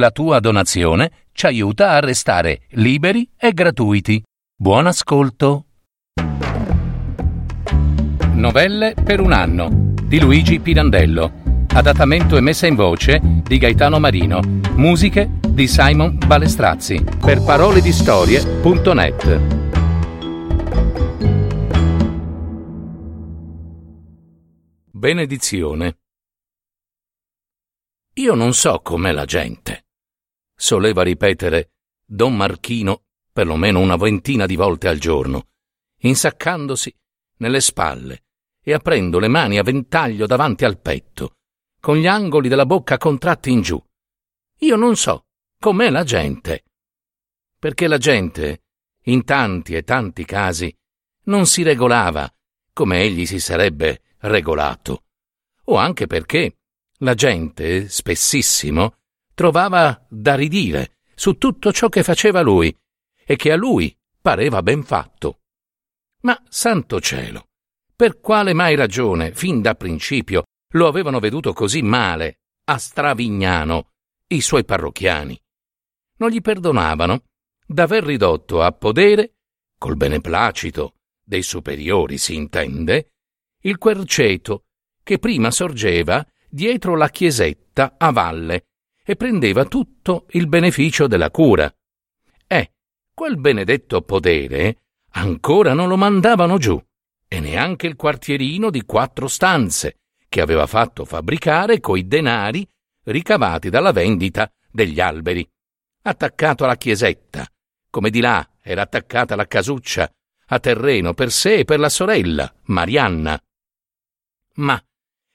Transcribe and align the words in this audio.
La 0.00 0.10
tua 0.10 0.40
donazione 0.40 1.10
ci 1.30 1.44
aiuta 1.44 1.90
a 1.90 2.00
restare 2.00 2.62
liberi 2.70 3.30
e 3.36 3.52
gratuiti. 3.52 4.22
Buon 4.56 4.86
ascolto. 4.86 5.66
Novelle 8.32 8.94
per 8.94 9.20
un 9.20 9.32
anno 9.32 9.68
di 10.02 10.18
Luigi 10.18 10.58
Pirandello. 10.58 11.66
Adattamento 11.74 12.38
e 12.38 12.40
messa 12.40 12.66
in 12.66 12.76
voce 12.76 13.20
di 13.22 13.58
Gaetano 13.58 13.98
Marino. 13.98 14.40
Musiche 14.74 15.32
di 15.46 15.68
Simon 15.68 16.16
Balestrazzi. 16.16 17.04
Per 17.20 17.42
parole 17.42 17.82
di 17.82 17.92
storie.net. 17.92 19.40
Benedizione. 24.92 25.98
Io 28.14 28.34
non 28.34 28.54
so 28.54 28.80
com'è 28.82 29.12
la 29.12 29.26
gente. 29.26 29.84
Soleva 30.62 31.02
ripetere 31.02 31.70
Don 32.04 32.36
Marchino 32.36 33.04
perlomeno 33.32 33.80
una 33.80 33.96
ventina 33.96 34.44
di 34.44 34.56
volte 34.56 34.88
al 34.88 34.98
giorno, 34.98 35.48
insaccandosi 36.00 36.94
nelle 37.38 37.62
spalle 37.62 38.24
e 38.62 38.74
aprendo 38.74 39.18
le 39.18 39.28
mani 39.28 39.56
a 39.56 39.62
ventaglio 39.62 40.26
davanti 40.26 40.66
al 40.66 40.78
petto, 40.78 41.36
con 41.80 41.96
gli 41.96 42.06
angoli 42.06 42.50
della 42.50 42.66
bocca 42.66 42.98
contratti 42.98 43.50
in 43.50 43.62
giù. 43.62 43.82
Io 44.58 44.76
non 44.76 44.96
so 44.96 45.28
com'è 45.58 45.88
la 45.88 46.04
gente. 46.04 46.64
Perché 47.58 47.88
la 47.88 47.96
gente, 47.96 48.64
in 49.04 49.24
tanti 49.24 49.74
e 49.74 49.82
tanti 49.82 50.26
casi, 50.26 50.70
non 51.24 51.46
si 51.46 51.62
regolava 51.62 52.30
come 52.74 53.00
egli 53.00 53.24
si 53.24 53.40
sarebbe 53.40 54.02
regolato. 54.18 55.04
O 55.64 55.76
anche 55.76 56.06
perché 56.06 56.58
la 56.98 57.14
gente, 57.14 57.88
spessissimo, 57.88 58.98
trovava 59.40 60.04
da 60.06 60.34
ridire 60.34 60.98
su 61.14 61.38
tutto 61.38 61.72
ciò 61.72 61.88
che 61.88 62.02
faceva 62.02 62.42
lui 62.42 62.76
e 63.24 63.36
che 63.36 63.52
a 63.52 63.56
lui 63.56 63.96
pareva 64.20 64.62
ben 64.62 64.82
fatto. 64.82 65.38
Ma, 66.24 66.38
santo 66.50 67.00
cielo, 67.00 67.48
per 67.96 68.20
quale 68.20 68.52
mai 68.52 68.74
ragione, 68.74 69.32
fin 69.32 69.62
da 69.62 69.74
principio, 69.76 70.42
lo 70.74 70.88
avevano 70.88 71.20
veduto 71.20 71.54
così 71.54 71.80
male 71.80 72.40
a 72.64 72.76
Stravignano 72.76 73.92
i 74.26 74.42
suoi 74.42 74.66
parrocchiani? 74.66 75.40
Non 76.18 76.28
gli 76.28 76.42
perdonavano 76.42 77.22
d'aver 77.64 78.04
ridotto 78.04 78.60
a 78.60 78.70
podere, 78.72 79.36
col 79.78 79.96
beneplacito 79.96 80.96
dei 81.24 81.42
superiori 81.42 82.18
si 82.18 82.34
intende, 82.34 83.12
il 83.62 83.78
querceto 83.78 84.64
che 85.02 85.18
prima 85.18 85.50
sorgeva 85.50 86.22
dietro 86.46 86.94
la 86.94 87.08
chiesetta 87.08 87.94
a 87.96 88.12
valle 88.12 88.64
e 89.04 89.16
prendeva 89.16 89.64
tutto 89.64 90.26
il 90.30 90.46
beneficio 90.46 91.06
della 91.06 91.30
cura. 91.30 91.72
E 92.46 92.72
quel 93.12 93.38
benedetto 93.38 94.02
podere 94.02 94.78
ancora 95.12 95.72
non 95.72 95.88
lo 95.88 95.96
mandavano 95.96 96.58
giù, 96.58 96.82
e 97.26 97.40
neanche 97.40 97.86
il 97.86 97.96
quartierino 97.96 98.70
di 98.70 98.84
quattro 98.84 99.28
stanze 99.28 99.98
che 100.28 100.40
aveva 100.40 100.66
fatto 100.66 101.04
fabbricare 101.04 101.80
coi 101.80 102.06
denari 102.06 102.66
ricavati 103.04 103.70
dalla 103.70 103.92
vendita 103.92 104.50
degli 104.70 105.00
alberi, 105.00 105.48
attaccato 106.02 106.64
alla 106.64 106.76
chiesetta, 106.76 107.46
come 107.90 108.10
di 108.10 108.20
là 108.20 108.48
era 108.62 108.82
attaccata 108.82 109.34
la 109.34 109.46
casuccia 109.46 110.10
a 110.52 110.58
terreno 110.58 111.14
per 111.14 111.30
sé 111.30 111.58
e 111.58 111.64
per 111.64 111.78
la 111.78 111.88
sorella, 111.88 112.52
Marianna. 112.64 113.40
Ma 114.54 114.82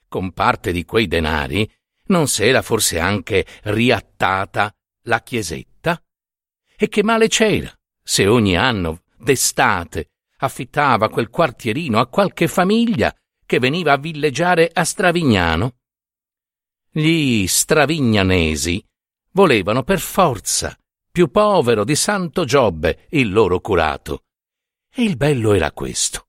con 0.08 0.32
parte 0.32 0.72
di 0.72 0.84
quei 0.84 1.06
denari 1.06 1.70
non 2.06 2.28
s'era 2.28 2.62
forse 2.62 2.98
anche 2.98 3.46
riattata 3.64 4.74
la 5.02 5.22
chiesetta? 5.22 6.02
E 6.76 6.88
che 6.88 7.02
male 7.02 7.28
c'era 7.28 7.72
se 8.02 8.26
ogni 8.26 8.56
anno, 8.56 9.02
d'estate, 9.18 10.10
affittava 10.38 11.08
quel 11.08 11.28
quartierino 11.28 11.98
a 11.98 12.06
qualche 12.06 12.46
famiglia 12.46 13.14
che 13.44 13.58
veniva 13.58 13.92
a 13.92 13.98
villeggiare 13.98 14.70
a 14.72 14.84
Stravignano? 14.84 15.76
Gli 16.90 17.46
stravignanesi 17.46 18.84
volevano 19.32 19.82
per 19.82 20.00
forza 20.00 20.76
più 21.10 21.30
povero 21.30 21.84
di 21.84 21.96
Santo 21.96 22.44
Giobbe 22.44 23.06
il 23.10 23.32
loro 23.32 23.60
curato. 23.60 24.24
E 24.94 25.02
il 25.02 25.16
bello 25.16 25.52
era 25.52 25.72
questo, 25.72 26.28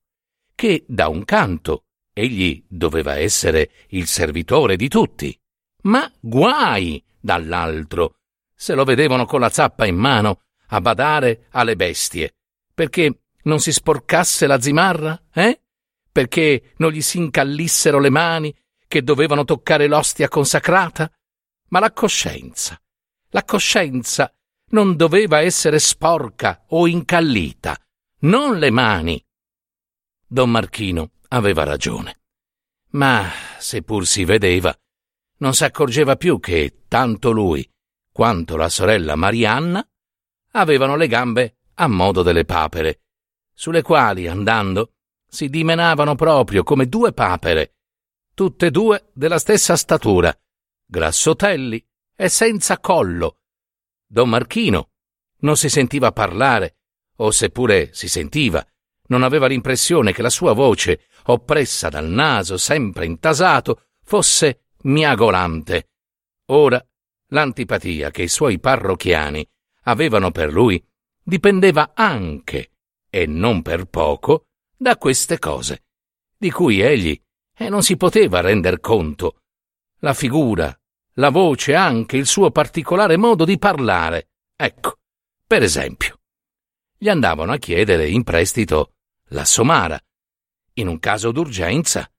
che 0.54 0.84
da 0.88 1.08
un 1.08 1.24
canto 1.24 1.84
egli 2.12 2.64
doveva 2.66 3.16
essere 3.16 3.70
il 3.88 4.06
servitore 4.06 4.76
di 4.76 4.88
tutti, 4.88 5.38
ma 5.82 6.10
guai 6.20 7.02
dall'altro 7.20 8.16
se 8.54 8.74
lo 8.74 8.82
vedevano 8.82 9.24
con 9.24 9.38
la 9.38 9.50
zappa 9.50 9.86
in 9.86 9.96
mano 9.96 10.42
a 10.70 10.80
badare 10.80 11.46
alle 11.50 11.76
bestie, 11.76 12.34
perché 12.74 13.22
non 13.44 13.60
si 13.60 13.72
sporcasse 13.72 14.46
la 14.46 14.60
zimarra, 14.60 15.26
eh? 15.32 15.62
Perché 16.10 16.72
non 16.78 16.90
gli 16.90 17.00
si 17.00 17.18
incallissero 17.18 18.00
le 18.00 18.10
mani 18.10 18.54
che 18.88 19.02
dovevano 19.02 19.44
toccare 19.44 19.86
l'ostia 19.86 20.28
consacrata? 20.28 21.08
Ma 21.68 21.78
la 21.78 21.92
coscienza, 21.92 22.80
la 23.28 23.44
coscienza 23.44 24.34
non 24.70 24.96
doveva 24.96 25.40
essere 25.40 25.78
sporca 25.78 26.64
o 26.70 26.88
incallita, 26.88 27.78
non 28.22 28.58
le 28.58 28.70
mani. 28.70 29.24
Don 30.26 30.50
Marchino 30.50 31.12
aveva 31.28 31.62
ragione. 31.62 32.22
Ma, 32.90 33.30
seppur 33.58 34.06
si 34.06 34.24
vedeva, 34.24 34.76
non 35.38 35.54
s'accorgeva 35.54 36.16
più 36.16 36.40
che 36.40 36.84
tanto 36.88 37.30
lui 37.30 37.68
quanto 38.12 38.56
la 38.56 38.68
sorella 38.68 39.14
Marianna 39.14 39.86
avevano 40.52 40.96
le 40.96 41.06
gambe 41.06 41.56
a 41.74 41.86
modo 41.86 42.22
delle 42.22 42.44
papere, 42.44 43.02
sulle 43.54 43.82
quali, 43.82 44.26
andando, 44.26 44.94
si 45.28 45.48
dimenavano 45.48 46.16
proprio 46.16 46.64
come 46.64 46.88
due 46.88 47.12
papere, 47.12 47.74
tutte 48.34 48.66
e 48.66 48.70
due 48.70 49.10
della 49.12 49.38
stessa 49.38 49.76
statura, 49.76 50.36
grassotelli 50.84 51.84
e 52.16 52.28
senza 52.28 52.78
collo. 52.80 53.38
Don 54.06 54.28
Marchino 54.28 54.90
non 55.40 55.56
si 55.56 55.68
sentiva 55.68 56.10
parlare, 56.10 56.78
o 57.16 57.30
seppure 57.30 57.90
si 57.92 58.08
sentiva, 58.08 58.66
non 59.08 59.22
aveva 59.22 59.46
l'impressione 59.46 60.12
che 60.12 60.22
la 60.22 60.30
sua 60.30 60.52
voce, 60.52 61.06
oppressa 61.26 61.88
dal 61.88 62.08
naso 62.08 62.56
sempre 62.56 63.06
intasato, 63.06 63.84
fosse 64.02 64.67
miagolante. 64.82 65.90
Ora 66.46 66.84
l'antipatia 67.28 68.10
che 68.10 68.22
i 68.22 68.28
suoi 68.28 68.58
parrocchiani 68.58 69.46
avevano 69.82 70.30
per 70.30 70.52
lui 70.52 70.82
dipendeva 71.22 71.92
anche, 71.94 72.72
e 73.10 73.26
non 73.26 73.62
per 73.62 73.84
poco, 73.84 74.46
da 74.76 74.96
queste 74.96 75.38
cose, 75.38 75.84
di 76.36 76.50
cui 76.50 76.80
egli 76.80 77.20
eh, 77.54 77.68
non 77.68 77.82
si 77.82 77.96
poteva 77.96 78.40
render 78.40 78.80
conto. 78.80 79.42
La 79.98 80.14
figura, 80.14 80.74
la 81.14 81.30
voce, 81.30 81.74
anche 81.74 82.16
il 82.16 82.26
suo 82.26 82.50
particolare 82.50 83.16
modo 83.16 83.44
di 83.44 83.58
parlare. 83.58 84.30
Ecco, 84.56 84.98
per 85.46 85.62
esempio, 85.62 86.20
gli 86.96 87.08
andavano 87.08 87.52
a 87.52 87.58
chiedere 87.58 88.08
in 88.08 88.22
prestito 88.24 88.94
la 89.30 89.44
somara. 89.44 90.00
In 90.74 90.88
un 90.88 90.98
caso 90.98 91.32
d'urgenza, 91.32 92.10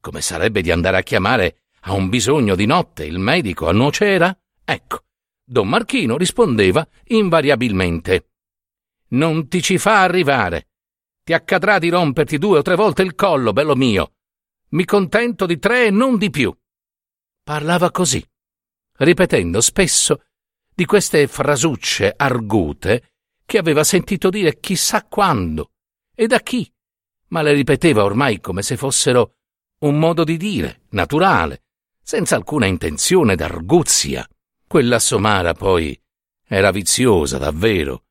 come 0.00 0.20
sarebbe 0.20 0.60
di 0.60 0.70
andare 0.70 0.98
a 0.98 1.02
chiamare 1.02 1.61
a 1.84 1.92
un 1.92 2.08
bisogno 2.08 2.54
di 2.54 2.66
notte 2.66 3.04
il 3.04 3.18
medico 3.18 3.68
a 3.68 3.72
Nocera? 3.72 4.36
Ecco, 4.64 5.04
Don 5.44 5.68
Marchino 5.68 6.16
rispondeva 6.16 6.86
invariabilmente 7.06 8.28
Non 9.08 9.48
ti 9.48 9.60
ci 9.62 9.78
fa 9.78 10.02
arrivare. 10.02 10.68
Ti 11.24 11.32
accadrà 11.32 11.78
di 11.78 11.88
romperti 11.88 12.38
due 12.38 12.58
o 12.58 12.62
tre 12.62 12.74
volte 12.74 13.02
il 13.02 13.14
collo, 13.14 13.52
bello 13.52 13.74
mio. 13.74 14.14
Mi 14.70 14.84
contento 14.84 15.46
di 15.46 15.58
tre 15.58 15.86
e 15.86 15.90
non 15.90 16.16
di 16.16 16.30
più. 16.30 16.56
Parlava 17.44 17.90
così, 17.90 18.24
ripetendo 18.98 19.60
spesso 19.60 20.24
di 20.74 20.84
queste 20.84 21.26
frasucce 21.26 22.14
argute 22.16 23.14
che 23.44 23.58
aveva 23.58 23.84
sentito 23.84 24.30
dire 24.30 24.58
chissà 24.58 25.04
quando 25.04 25.72
e 26.14 26.26
da 26.26 26.40
chi, 26.40 26.70
ma 27.28 27.42
le 27.42 27.52
ripeteva 27.52 28.04
ormai 28.04 28.40
come 28.40 28.62
se 28.62 28.76
fossero 28.76 29.34
un 29.80 29.98
modo 29.98 30.24
di 30.24 30.36
dire, 30.36 30.82
naturale, 30.90 31.61
senza 32.02 32.36
alcuna 32.36 32.66
intenzione 32.66 33.36
d'arguzia. 33.36 34.28
Quella 34.66 34.98
somara 34.98 35.54
poi 35.54 35.98
era 36.44 36.70
viziosa 36.70 37.38
davvero, 37.38 38.04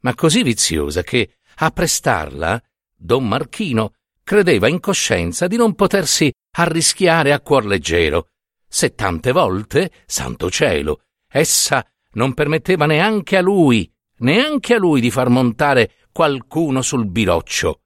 ma 0.00 0.14
così 0.14 0.42
viziosa 0.42 1.02
che 1.02 1.38
a 1.56 1.70
prestarla 1.70 2.62
don 2.94 3.26
Marchino 3.26 3.94
credeva 4.22 4.68
in 4.68 4.80
coscienza 4.80 5.46
di 5.46 5.56
non 5.56 5.74
potersi 5.74 6.32
arrischiare 6.58 7.32
a 7.32 7.40
cuor 7.40 7.64
leggero, 7.64 8.30
se 8.66 8.94
tante 8.94 9.32
volte, 9.32 9.90
santo 10.06 10.50
cielo, 10.50 11.02
essa 11.28 11.86
non 12.12 12.34
permetteva 12.34 12.86
neanche 12.86 13.36
a 13.36 13.40
lui, 13.40 13.90
neanche 14.18 14.74
a 14.74 14.78
lui 14.78 15.00
di 15.00 15.10
far 15.10 15.28
montare 15.28 15.92
qualcuno 16.12 16.82
sul 16.82 17.06
biroccio. 17.06 17.82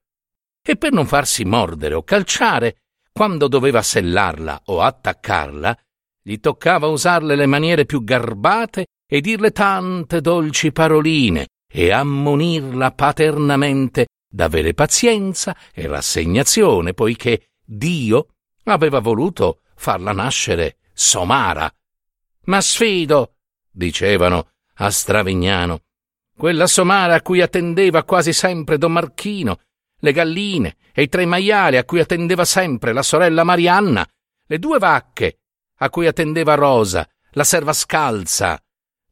E 0.61 0.77
per 0.77 0.91
non 0.91 1.05
farsi 1.05 1.43
mordere 1.43 1.95
o 1.95 2.03
calciare, 2.03 2.83
quando 3.21 3.47
doveva 3.47 3.83
sellarla 3.83 4.63
o 4.65 4.81
attaccarla, 4.81 5.77
gli 6.23 6.39
toccava 6.39 6.87
usarle 6.87 7.35
le 7.35 7.45
maniere 7.45 7.85
più 7.85 8.03
garbate 8.03 8.87
e 9.07 9.21
dirle 9.21 9.51
tante 9.51 10.21
dolci 10.21 10.71
paroline 10.71 11.49
e 11.71 11.91
ammonirla 11.91 12.93
paternamente 12.93 14.07
d'avere 14.27 14.73
pazienza 14.73 15.55
e 15.71 15.85
rassegnazione, 15.85 16.95
poiché 16.95 17.49
Dio 17.63 18.29
aveva 18.63 18.97
voluto 18.97 19.59
farla 19.75 20.13
nascere 20.13 20.77
somara. 20.91 21.71
Ma 22.45 22.59
sfido, 22.59 23.35
dicevano 23.69 24.49
a 24.77 24.89
Stravignano, 24.89 25.81
quella 26.35 26.65
somara 26.65 27.13
a 27.13 27.21
cui 27.21 27.39
attendeva 27.39 28.03
quasi 28.03 28.33
sempre 28.33 28.79
Don 28.79 28.93
Marchino, 28.93 29.59
le 30.01 30.11
galline 30.11 30.75
e 30.93 31.03
i 31.03 31.09
tre 31.09 31.25
maiali 31.25 31.77
a 31.77 31.85
cui 31.85 31.99
attendeva 31.99 32.45
sempre 32.45 32.93
la 32.93 33.03
sorella 33.03 33.43
Marianna, 33.43 34.07
le 34.45 34.59
due 34.59 34.77
vacche 34.77 35.37
a 35.77 35.89
cui 35.89 36.05
attendeva 36.05 36.53
Rosa, 36.53 37.07
la 37.31 37.43
serva 37.43 37.73
scalza. 37.73 38.61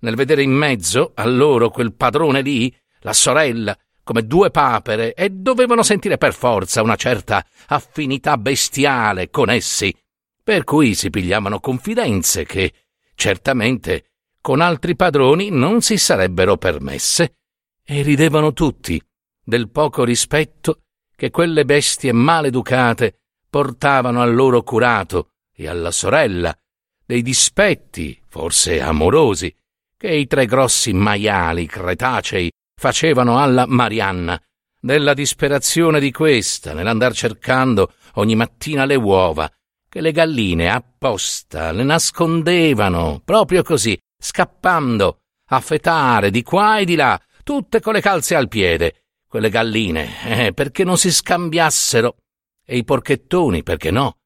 Nel 0.02 0.16
vedere 0.16 0.44
in 0.44 0.52
mezzo 0.52 1.14
a 1.16 1.26
loro 1.26 1.70
quel 1.70 1.94
padrone 1.94 2.42
lì, 2.42 2.74
la 3.00 3.14
sorella, 3.14 3.76
come 4.04 4.26
due 4.26 4.52
papere, 4.52 5.14
e 5.14 5.30
dovevano 5.30 5.82
sentire 5.82 6.18
per 6.18 6.34
forza 6.34 6.84
una 6.84 6.96
certa 6.96 7.44
affinità 7.68 8.38
bestiale 8.38 9.30
con 9.30 9.50
essi, 9.50 9.96
per 10.44 10.64
cui 10.64 10.94
si 10.94 11.10
pigliavano 11.10 11.60
confidenze 11.60 12.46
che, 12.46 12.74
certamente, 13.16 14.12
con 14.42 14.62
altri 14.62 14.96
padroni 14.96 15.50
non 15.50 15.82
si 15.82 15.98
sarebbero 15.98 16.58
permesse, 16.58 17.38
e 17.84 18.04
ridevano 18.04 18.54
tutti 18.54 19.02
del 19.50 19.70
poco 19.70 20.06
rispetto 20.06 20.84
che 21.14 21.30
quelle 21.32 21.66
bestie 21.66 22.14
maleducate 22.14 23.20
portavano 23.50 24.22
al 24.22 24.34
loro 24.34 24.64
curato 24.64 25.32
e 25.54 25.68
alla 25.68 25.92
sorella, 25.92 26.58
dei 27.06 27.22
dispetti, 27.22 28.18
forse 28.26 28.80
amorosi, 28.80 29.54
che 29.98 30.16
i 30.16 30.28
tre 30.28 30.46
grossi 30.46 30.94
maiali 30.94 31.66
cretacei 31.66 32.50
facevano 32.80 33.38
alla 33.40 33.66
Marianna, 33.68 34.42
della 34.80 35.14
disperazione 35.14 36.00
di 36.00 36.12
questa 36.12 36.74
nell'andar 36.74 37.14
cercando 37.14 37.92
ogni 38.14 38.36
mattina 38.36 38.86
le 38.86 38.96
uova, 38.96 39.52
che 39.90 40.00
le 40.00 40.14
galline 40.14 40.70
apposta 40.70 41.74
le 41.74 41.84
nascondevano, 41.84 43.22
proprio 43.26 43.64
così, 43.64 44.00
scappando, 44.18 45.18
a 45.50 45.60
fetare 45.60 46.30
di 46.30 46.44
qua 46.44 46.78
e 46.78 46.86
di 46.86 46.96
là, 46.96 47.20
tutte 47.44 47.82
con 47.82 47.94
le 47.94 48.02
calze 48.02 48.36
al 48.36 48.48
piede, 48.48 49.08
quelle 49.30 49.52
galline, 49.52 50.48
eh, 50.48 50.54
perché 50.54 50.84
non 50.84 50.98
si 50.98 51.12
scambiassero, 51.12 52.18
e 52.66 52.78
i 52.78 52.84
porchettoni, 52.84 53.62
perché 53.62 53.92
no? 53.92 54.18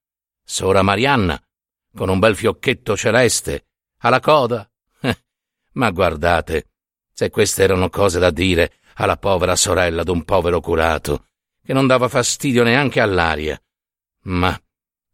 Sora 0.42 0.82
Marianna, 0.82 1.40
con 1.94 2.08
un 2.08 2.20
bel 2.20 2.38
fiocchetto 2.38 2.96
celeste, 2.96 3.66
alla 4.00 4.20
coda. 4.20 4.68
Eh, 5.04 5.18
ma 5.74 5.92
guardate, 5.92 6.70
se 7.12 7.30
queste 7.30 7.64
erano 7.64 7.90
cose 7.90 8.18
da 8.18 8.30
dire 8.30 8.76
alla 8.96 9.18
povera 9.18 9.58
sorella 9.58 10.04
d'un 10.04 10.24
povero 10.24 10.62
curato, 10.62 11.26
che 11.62 11.74
non 11.74 11.86
dava 11.86 12.08
fastidio 12.08 12.64
neanche 12.64 13.02
all'aria. 13.02 13.62
Ma, 14.24 14.58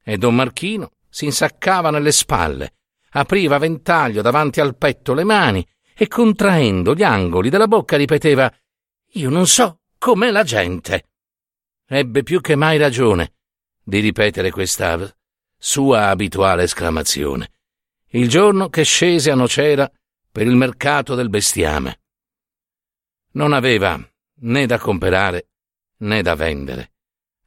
e 0.03 0.17
don 0.17 0.35
Marchino 0.35 0.91
si 1.09 1.25
insaccava 1.25 1.89
nelle 1.89 2.11
spalle, 2.11 2.75
apriva 3.13 3.55
a 3.55 3.59
ventaglio 3.59 4.21
davanti 4.21 4.59
al 4.59 4.77
petto 4.77 5.15
le 5.15 5.23
mani 5.23 5.67
e 5.95 6.07
contraendo 6.07 6.93
gli 6.93 7.03
angoli 7.03 7.49
della 7.49 7.67
bocca 7.67 7.97
ripeteva 7.97 8.53
Io 9.13 9.29
non 9.29 9.47
so 9.47 9.78
com'è 9.99 10.31
la 10.31 10.43
gente. 10.43 11.09
Ebbe 11.85 12.23
più 12.23 12.41
che 12.41 12.55
mai 12.55 12.77
ragione 12.77 13.33
di 13.83 13.99
ripetere 13.99 14.49
questa 14.49 15.13
sua 15.57 16.07
abituale 16.07 16.63
esclamazione, 16.63 17.51
il 18.11 18.29
giorno 18.29 18.69
che 18.69 18.83
scese 18.83 19.29
a 19.29 19.35
Nocera 19.35 19.91
per 20.31 20.47
il 20.47 20.55
mercato 20.55 21.15
del 21.15 21.29
bestiame. 21.29 21.99
Non 23.31 23.51
aveva 23.51 23.99
né 24.41 24.65
da 24.65 24.79
comperare 24.79 25.49
né 25.97 26.21
da 26.21 26.35
vendere. 26.35 26.93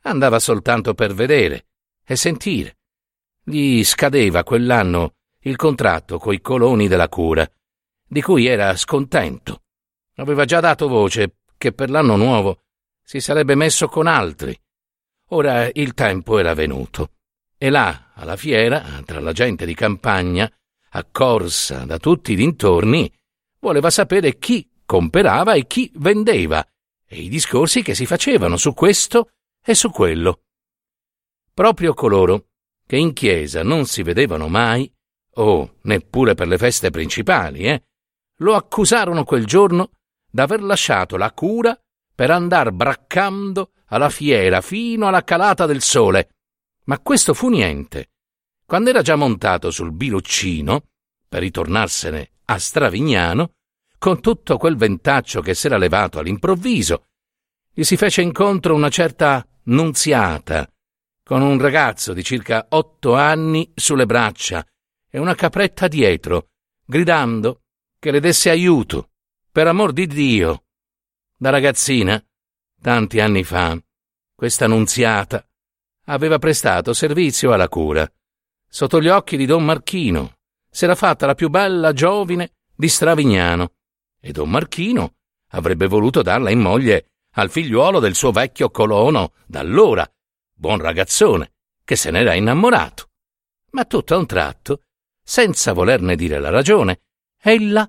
Andava 0.02 0.38
soltanto 0.38 0.94
per 0.94 1.14
vedere 1.14 1.66
e 2.04 2.16
sentire. 2.16 2.78
Gli 3.42 3.82
scadeva 3.82 4.44
quell'anno 4.44 5.14
il 5.44 5.56
contratto 5.56 6.18
coi 6.18 6.40
coloni 6.40 6.86
della 6.86 7.08
cura, 7.08 7.48
di 8.06 8.20
cui 8.20 8.46
era 8.46 8.76
scontento. 8.76 9.62
Aveva 10.16 10.44
già 10.44 10.60
dato 10.60 10.86
voce 10.86 11.36
che 11.62 11.72
per 11.72 11.90
l'anno 11.90 12.16
nuovo 12.16 12.62
si 13.04 13.20
sarebbe 13.20 13.54
messo 13.54 13.86
con 13.86 14.08
altri. 14.08 14.58
Ora 15.28 15.70
il 15.72 15.94
tempo 15.94 16.40
era 16.40 16.54
venuto. 16.54 17.12
E 17.56 17.70
là, 17.70 18.10
alla 18.14 18.36
fiera, 18.36 19.00
tra 19.04 19.20
la 19.20 19.30
gente 19.30 19.64
di 19.64 19.72
campagna, 19.72 20.52
accorsa 20.90 21.84
da 21.84 21.98
tutti 21.98 22.32
i 22.32 22.34
dintorni, 22.34 23.08
voleva 23.60 23.90
sapere 23.90 24.38
chi 24.38 24.68
comperava 24.84 25.54
e 25.54 25.68
chi 25.68 25.88
vendeva, 25.94 26.66
e 27.06 27.20
i 27.22 27.28
discorsi 27.28 27.82
che 27.82 27.94
si 27.94 28.06
facevano 28.06 28.56
su 28.56 28.74
questo 28.74 29.30
e 29.64 29.76
su 29.76 29.92
quello. 29.92 30.40
Proprio 31.54 31.94
coloro 31.94 32.46
che 32.84 32.96
in 32.96 33.12
chiesa 33.12 33.62
non 33.62 33.86
si 33.86 34.02
vedevano 34.02 34.48
mai, 34.48 34.92
o 35.34 35.76
neppure 35.82 36.34
per 36.34 36.48
le 36.48 36.58
feste 36.58 36.90
principali, 36.90 37.66
eh, 37.66 37.84
lo 38.38 38.56
accusarono 38.56 39.22
quel 39.22 39.46
giorno 39.46 39.92
d'aver 40.32 40.62
lasciato 40.62 41.16
la 41.16 41.30
cura 41.32 41.78
per 42.14 42.30
andar 42.30 42.72
braccando 42.72 43.72
alla 43.86 44.08
fiera 44.08 44.60
fino 44.60 45.06
alla 45.06 45.22
calata 45.22 45.66
del 45.66 45.82
sole. 45.82 46.30
Ma 46.84 46.98
questo 46.98 47.34
fu 47.34 47.48
niente. 47.48 48.10
Quando 48.64 48.90
era 48.90 49.02
già 49.02 49.16
montato 49.16 49.70
sul 49.70 49.92
biluccino, 49.92 50.86
per 51.28 51.40
ritornarsene 51.40 52.30
a 52.46 52.58
Stravignano, 52.58 53.52
con 53.98 54.20
tutto 54.20 54.56
quel 54.56 54.76
ventaccio 54.76 55.42
che 55.42 55.54
s'era 55.54 55.76
levato 55.76 56.18
all'improvviso, 56.18 57.04
gli 57.72 57.82
si 57.82 57.96
fece 57.96 58.22
incontro 58.22 58.74
una 58.74 58.88
certa 58.88 59.46
nunziata, 59.64 60.68
con 61.22 61.42
un 61.42 61.58
ragazzo 61.58 62.12
di 62.12 62.24
circa 62.24 62.66
otto 62.70 63.14
anni 63.14 63.70
sulle 63.74 64.06
braccia 64.06 64.66
e 65.08 65.18
una 65.18 65.34
capretta 65.34 65.86
dietro, 65.86 66.48
gridando 66.84 67.60
che 67.98 68.10
le 68.10 68.20
desse 68.20 68.50
aiuto, 68.50 69.11
per 69.52 69.66
amor 69.66 69.92
di 69.92 70.06
Dio. 70.06 70.64
Da 71.36 71.50
ragazzina, 71.50 72.24
tanti 72.80 73.20
anni 73.20 73.44
fa, 73.44 73.78
questa 74.34 74.66
nunziata 74.66 75.46
aveva 76.06 76.38
prestato 76.38 76.94
servizio 76.94 77.52
alla 77.52 77.68
cura. 77.68 78.10
Sotto 78.66 78.98
gli 78.98 79.08
occhi 79.08 79.36
di 79.36 79.44
don 79.44 79.62
Marchino 79.62 80.38
s'era 80.70 80.94
fatta 80.94 81.26
la 81.26 81.34
più 81.34 81.50
bella 81.50 81.92
giovine 81.92 82.54
di 82.74 82.88
Stravignano 82.88 83.74
e 84.18 84.32
don 84.32 84.48
Marchino 84.48 85.16
avrebbe 85.50 85.86
voluto 85.86 86.22
darla 86.22 86.50
in 86.50 86.60
moglie 86.60 87.10
al 87.32 87.50
figliuolo 87.50 87.98
del 87.98 88.14
suo 88.14 88.30
vecchio 88.30 88.70
colono 88.70 89.34
d'allora, 89.46 90.10
buon 90.54 90.78
ragazzone, 90.78 91.52
che 91.84 91.96
se 91.96 92.10
n'era 92.10 92.32
innamorato. 92.32 93.10
Ma 93.72 93.84
tutto 93.84 94.14
a 94.14 94.18
un 94.18 94.26
tratto, 94.26 94.84
senza 95.22 95.74
volerne 95.74 96.16
dire 96.16 96.38
la 96.40 96.48
ragione, 96.48 97.02
ella 97.38 97.86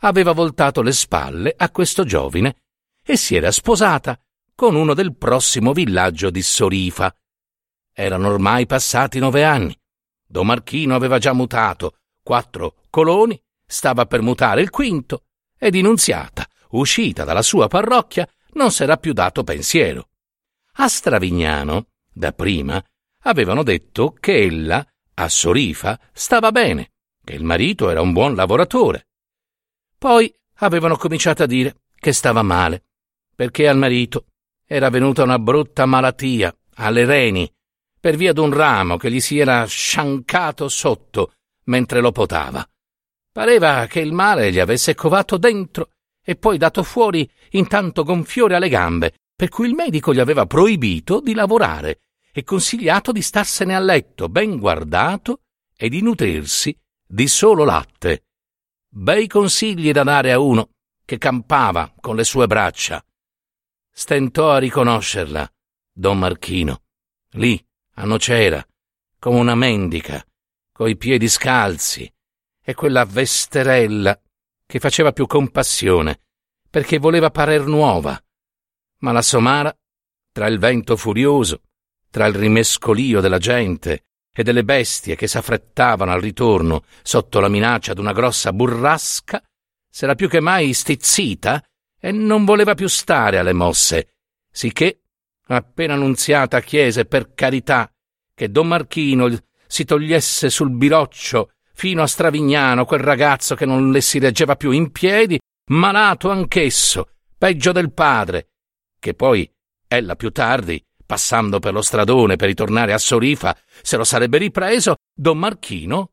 aveva 0.00 0.32
voltato 0.32 0.82
le 0.82 0.92
spalle 0.92 1.54
a 1.56 1.70
questo 1.70 2.04
giovine 2.04 2.56
e 3.04 3.16
si 3.16 3.34
era 3.34 3.50
sposata 3.50 4.18
con 4.54 4.74
uno 4.74 4.94
del 4.94 5.16
prossimo 5.16 5.72
villaggio 5.72 6.30
di 6.30 6.42
Sorifa. 6.42 7.14
Erano 7.92 8.28
ormai 8.28 8.66
passati 8.66 9.18
nove 9.18 9.44
anni. 9.44 9.76
Don 10.26 10.46
Marchino 10.46 10.94
aveva 10.94 11.18
già 11.18 11.32
mutato 11.32 11.98
quattro 12.22 12.82
coloni, 12.90 13.40
stava 13.66 14.06
per 14.06 14.20
mutare 14.20 14.60
il 14.60 14.70
quinto, 14.70 15.24
ed 15.56 15.74
Innunziata, 15.74 16.46
uscita 16.70 17.24
dalla 17.24 17.42
sua 17.42 17.68
parrocchia, 17.68 18.28
non 18.52 18.70
s'era 18.70 18.98
più 18.98 19.12
dato 19.12 19.44
pensiero. 19.44 20.10
A 20.74 20.88
Stravignano, 20.88 21.86
da 22.12 22.32
prima, 22.32 22.82
avevano 23.22 23.62
detto 23.62 24.14
che 24.20 24.42
ella, 24.42 24.86
a 25.14 25.28
Sorifa, 25.28 25.98
stava 26.12 26.52
bene, 26.52 26.92
che 27.24 27.34
il 27.34 27.44
marito 27.44 27.90
era 27.90 28.00
un 28.00 28.12
buon 28.12 28.34
lavoratore. 28.34 29.07
Poi 29.98 30.32
avevano 30.58 30.96
cominciato 30.96 31.42
a 31.42 31.46
dire 31.46 31.80
che 31.96 32.12
stava 32.12 32.42
male, 32.42 32.84
perché 33.34 33.66
al 33.66 33.76
marito 33.76 34.26
era 34.64 34.90
venuta 34.90 35.24
una 35.24 35.40
brutta 35.40 35.86
malattia 35.86 36.54
alle 36.76 37.04
reni, 37.04 37.52
per 37.98 38.14
via 38.14 38.32
d'un 38.32 38.52
ramo 38.52 38.96
che 38.96 39.10
gli 39.10 39.18
si 39.18 39.38
era 39.38 39.64
sciancato 39.66 40.68
sotto 40.68 41.32
mentre 41.64 42.00
lo 42.00 42.12
potava. 42.12 42.66
Pareva 43.32 43.86
che 43.86 44.00
il 44.00 44.12
male 44.12 44.52
gli 44.52 44.60
avesse 44.60 44.94
covato 44.94 45.36
dentro 45.36 45.90
e 46.24 46.36
poi 46.36 46.58
dato 46.58 46.82
fuori 46.82 47.28
intanto 47.50 48.04
gonfiore 48.04 48.54
alle 48.54 48.68
gambe, 48.68 49.14
per 49.34 49.48
cui 49.48 49.66
il 49.66 49.74
medico 49.74 50.14
gli 50.14 50.20
aveva 50.20 50.46
proibito 50.46 51.20
di 51.20 51.34
lavorare 51.34 52.00
e 52.32 52.44
consigliato 52.44 53.10
di 53.10 53.22
starsene 53.22 53.74
a 53.74 53.80
letto 53.80 54.28
ben 54.28 54.58
guardato 54.58 55.40
e 55.76 55.88
di 55.88 56.02
nutrirsi 56.02 56.76
di 57.04 57.26
solo 57.26 57.64
latte. 57.64 58.26
Bei 58.90 59.26
consigli 59.26 59.92
da 59.92 60.02
dare 60.02 60.32
a 60.32 60.38
uno 60.38 60.70
che 61.04 61.18
campava 61.18 61.92
con 62.00 62.16
le 62.16 62.24
sue 62.24 62.46
braccia. 62.46 63.04
Stentò 63.90 64.50
a 64.50 64.58
riconoscerla, 64.58 65.50
don 65.92 66.18
Marchino, 66.18 66.82
lì, 67.32 67.62
a 67.94 68.04
Nocera, 68.04 68.66
come 69.18 69.38
una 69.38 69.54
mendica, 69.54 70.24
coi 70.72 70.96
piedi 70.96 71.28
scalzi, 71.28 72.10
e 72.62 72.74
quella 72.74 73.04
vesterella 73.04 74.18
che 74.64 74.78
faceva 74.78 75.12
più 75.12 75.26
compassione, 75.26 76.20
perché 76.70 76.98
voleva 76.98 77.30
parer 77.30 77.66
nuova. 77.66 78.18
Ma 79.00 79.12
la 79.12 79.22
somara, 79.22 79.76
tra 80.32 80.46
il 80.46 80.58
vento 80.58 80.96
furioso, 80.96 81.62
tra 82.10 82.26
il 82.26 82.34
rimescolio 82.34 83.20
della 83.20 83.38
gente 83.38 84.07
e 84.38 84.44
delle 84.44 84.62
bestie 84.62 85.16
che 85.16 85.26
s'affrettavano 85.26 86.12
al 86.12 86.20
ritorno 86.20 86.84
sotto 87.02 87.40
la 87.40 87.48
minaccia 87.48 87.92
d'una 87.92 88.12
grossa 88.12 88.52
burrasca, 88.52 89.42
s'era 89.90 90.14
più 90.14 90.28
che 90.28 90.38
mai 90.38 90.72
stizzita 90.74 91.60
e 91.98 92.12
non 92.12 92.44
voleva 92.44 92.74
più 92.74 92.86
stare 92.86 93.38
alle 93.38 93.52
mosse, 93.52 94.14
sicché, 94.48 95.00
appena 95.48 95.94
annunziata 95.94 96.60
chiese 96.60 97.04
per 97.04 97.34
carità 97.34 97.92
che 98.32 98.48
Don 98.48 98.68
Marchino 98.68 99.28
si 99.66 99.84
togliesse 99.84 100.50
sul 100.50 100.70
biroccio 100.70 101.50
fino 101.74 102.02
a 102.02 102.06
Stravignano 102.06 102.84
quel 102.84 103.00
ragazzo 103.00 103.56
che 103.56 103.66
non 103.66 103.90
le 103.90 104.00
si 104.00 104.20
reggeva 104.20 104.54
più 104.54 104.70
in 104.70 104.92
piedi, 104.92 105.36
malato 105.72 106.30
anch'esso, 106.30 107.08
peggio 107.36 107.72
del 107.72 107.92
padre, 107.92 108.50
che 109.00 109.14
poi 109.14 109.50
ella 109.88 110.14
più 110.14 110.30
tardi, 110.30 110.80
passando 111.08 111.58
per 111.58 111.72
lo 111.72 111.80
stradone 111.80 112.36
per 112.36 112.48
ritornare 112.48 112.92
a 112.92 112.98
Sorifa, 112.98 113.56
se 113.80 113.96
lo 113.96 114.04
sarebbe 114.04 114.36
ripreso, 114.36 114.96
Don 115.10 115.38
Marchino, 115.38 116.10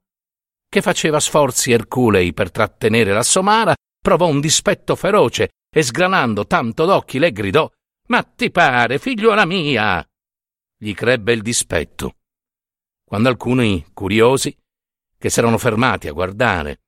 che 0.69 0.81
faceva 0.81 1.19
sforzi 1.19 1.73
erculei 1.73 2.31
per 2.31 2.49
trattenere 2.49 3.11
la 3.11 3.21
somara, 3.21 3.75
provò 4.01 4.27
un 4.27 4.39
dispetto 4.39 4.95
feroce 4.95 5.49
e 5.69 5.83
sgranando 5.83 6.47
tanto 6.47 6.85
d'occhi 6.85 7.19
le 7.19 7.33
gridò 7.33 7.69
Ma 8.07 8.23
ti 8.23 8.49
pare, 8.51 8.97
figliuola 8.97 9.43
mia? 9.43 10.07
Gli 10.77 10.93
crebbe 10.93 11.33
il 11.33 11.41
dispetto. 11.41 12.15
Quando 13.03 13.27
alcuni 13.27 13.85
curiosi 13.93 14.57
che 15.17 15.29
s'erano 15.29 15.57
fermati 15.57 16.07
a 16.07 16.13
guardare, 16.13 16.83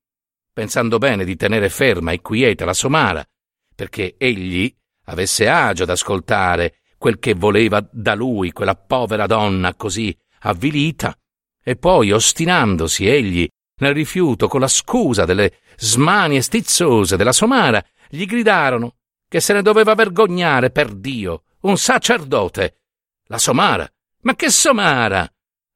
pensando 0.53 0.97
bene 0.97 1.25
di 1.25 1.35
tenere 1.35 1.67
ferma 1.67 2.13
e 2.13 2.21
quieta 2.21 2.63
la 2.63 2.73
somara, 2.73 3.27
perché 3.75 4.15
egli 4.17 4.73
avesse 5.07 5.49
agio 5.49 5.83
ad 5.83 5.89
ascoltare 5.89 6.77
quel 6.97 7.19
che 7.19 7.33
voleva 7.33 7.85
da 7.91 8.15
lui 8.15 8.51
quella 8.51 8.75
povera 8.75 9.25
donna 9.25 9.75
così 9.75 10.15
avvilita, 10.41 11.15
e 11.63 11.75
poi, 11.75 12.11
ostinandosi 12.11 13.07
egli 13.07 13.47
nel 13.79 13.93
rifiuto 13.93 14.47
con 14.47 14.59
la 14.59 14.67
scusa 14.67 15.25
delle 15.25 15.59
smanie 15.75 16.41
stizzose 16.41 17.17
della 17.17 17.33
somara, 17.33 17.83
gli 18.09 18.25
gridarono 18.25 18.95
che 19.27 19.39
se 19.39 19.53
ne 19.53 19.61
doveva 19.61 19.93
vergognare 19.93 20.71
per 20.71 20.93
Dio, 20.93 21.43
un 21.61 21.77
sacerdote. 21.77 22.81
La 23.25 23.37
somara? 23.37 23.87
Ma 24.21 24.35
che 24.35 24.49
somara? 24.49 25.29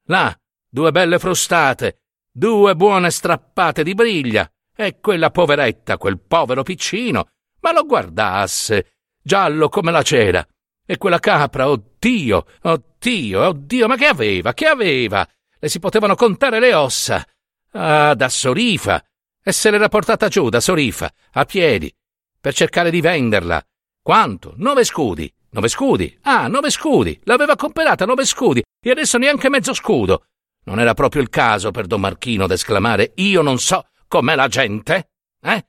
Là, 0.06 0.34
due 0.68 0.90
belle 0.90 1.18
frustate, 1.18 2.04
due 2.30 2.74
buone 2.74 3.10
strappate 3.10 3.84
di 3.84 3.94
briglia, 3.94 4.50
e 4.74 4.98
quella 5.00 5.30
poveretta, 5.30 5.98
quel 5.98 6.18
povero 6.18 6.62
piccino, 6.62 7.28
ma 7.60 7.72
lo 7.72 7.84
guardasse, 7.84 8.94
giallo 9.22 9.68
come 9.68 9.90
la 9.90 10.02
cera. 10.02 10.46
E 10.84 10.98
quella 10.98 11.20
capra, 11.20 11.68
oddio, 11.68 12.46
oddio, 12.62 13.46
oddio, 13.46 13.86
ma 13.86 13.96
che 13.96 14.06
aveva, 14.06 14.52
che 14.52 14.66
aveva? 14.66 15.26
Le 15.58 15.68
si 15.68 15.78
potevano 15.78 16.14
contare 16.14 16.58
le 16.58 16.74
ossa. 16.74 17.24
Ah, 17.72 18.14
da 18.14 18.28
Sorifa. 18.28 19.02
E 19.44 19.52
se 19.52 19.70
l'era 19.70 19.88
portata 19.88 20.28
giù 20.28 20.48
da 20.48 20.60
Sorifa, 20.60 21.12
a 21.32 21.44
piedi, 21.44 21.92
per 22.40 22.54
cercare 22.54 22.90
di 22.90 23.00
venderla. 23.00 23.64
Quanto? 24.02 24.54
Nove 24.56 24.84
scudi. 24.84 25.32
Nove 25.50 25.68
scudi? 25.68 26.18
Ah, 26.22 26.48
nove 26.48 26.70
scudi. 26.70 27.20
L'aveva 27.24 27.56
comprata 27.56 28.04
nove 28.04 28.24
scudi 28.24 28.62
e 28.84 28.90
adesso 28.90 29.18
neanche 29.18 29.48
mezzo 29.48 29.74
scudo. 29.74 30.26
Non 30.64 30.80
era 30.80 30.94
proprio 30.94 31.22
il 31.22 31.28
caso 31.28 31.70
per 31.70 31.86
Don 31.86 32.00
Marchino 32.00 32.46
d'esclamare 32.46 33.12
Io 33.16 33.42
non 33.42 33.58
so 33.58 33.86
com'è 34.06 34.34
la 34.34 34.48
gente? 34.48 35.10
Eh? 35.40 35.66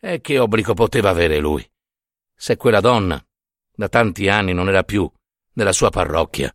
E 0.00 0.20
che 0.20 0.38
obbligo 0.38 0.74
poteva 0.74 1.10
avere 1.10 1.38
lui? 1.38 1.68
Se 2.34 2.56
quella 2.56 2.80
donna 2.80 3.24
da 3.76 3.88
tanti 3.88 4.28
anni 4.28 4.52
non 4.52 4.68
era 4.68 4.82
più 4.82 5.08
nella 5.52 5.72
sua 5.72 5.90
parrocchia. 5.90 6.52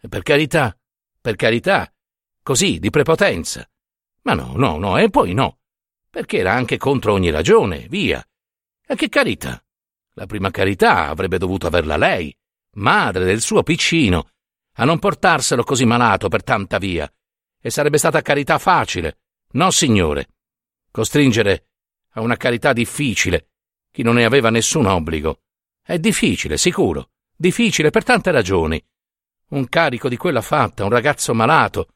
E 0.00 0.08
per 0.08 0.22
carità, 0.22 0.76
per 1.20 1.36
carità, 1.36 1.92
così, 2.42 2.78
di 2.78 2.90
prepotenza. 2.90 3.68
Ma 4.22 4.34
no, 4.34 4.52
no, 4.56 4.78
no, 4.78 4.96
e 4.98 5.10
poi 5.10 5.34
no, 5.34 5.58
perché 6.08 6.38
era 6.38 6.52
anche 6.52 6.78
contro 6.78 7.12
ogni 7.12 7.30
ragione, 7.30 7.86
via. 7.88 8.24
E 8.86 8.94
che 8.94 9.08
carità? 9.08 9.62
La 10.14 10.26
prima 10.26 10.50
carità 10.50 11.08
avrebbe 11.08 11.38
dovuto 11.38 11.66
averla 11.66 11.96
lei, 11.96 12.34
madre 12.76 13.24
del 13.24 13.40
suo 13.40 13.62
piccino, 13.62 14.30
a 14.76 14.84
non 14.84 14.98
portarselo 14.98 15.64
così 15.64 15.84
malato 15.84 16.28
per 16.28 16.42
tanta 16.42 16.78
via. 16.78 17.10
E 17.60 17.70
sarebbe 17.70 17.98
stata 17.98 18.22
carità 18.22 18.58
facile, 18.58 19.18
no 19.52 19.70
signore. 19.70 20.28
Costringere 20.90 21.68
a 22.10 22.20
una 22.20 22.36
carità 22.36 22.72
difficile 22.72 23.48
chi 23.90 24.02
non 24.02 24.14
ne 24.14 24.24
aveva 24.24 24.50
nessun 24.50 24.86
obbligo. 24.86 25.41
È 25.84 25.98
difficile, 25.98 26.58
sicuro, 26.58 27.10
difficile 27.36 27.90
per 27.90 28.04
tante 28.04 28.30
ragioni. 28.30 28.80
Un 29.48 29.68
carico 29.68 30.08
di 30.08 30.16
quella 30.16 30.40
fatta, 30.40 30.84
un 30.84 30.90
ragazzo 30.90 31.34
malato, 31.34 31.88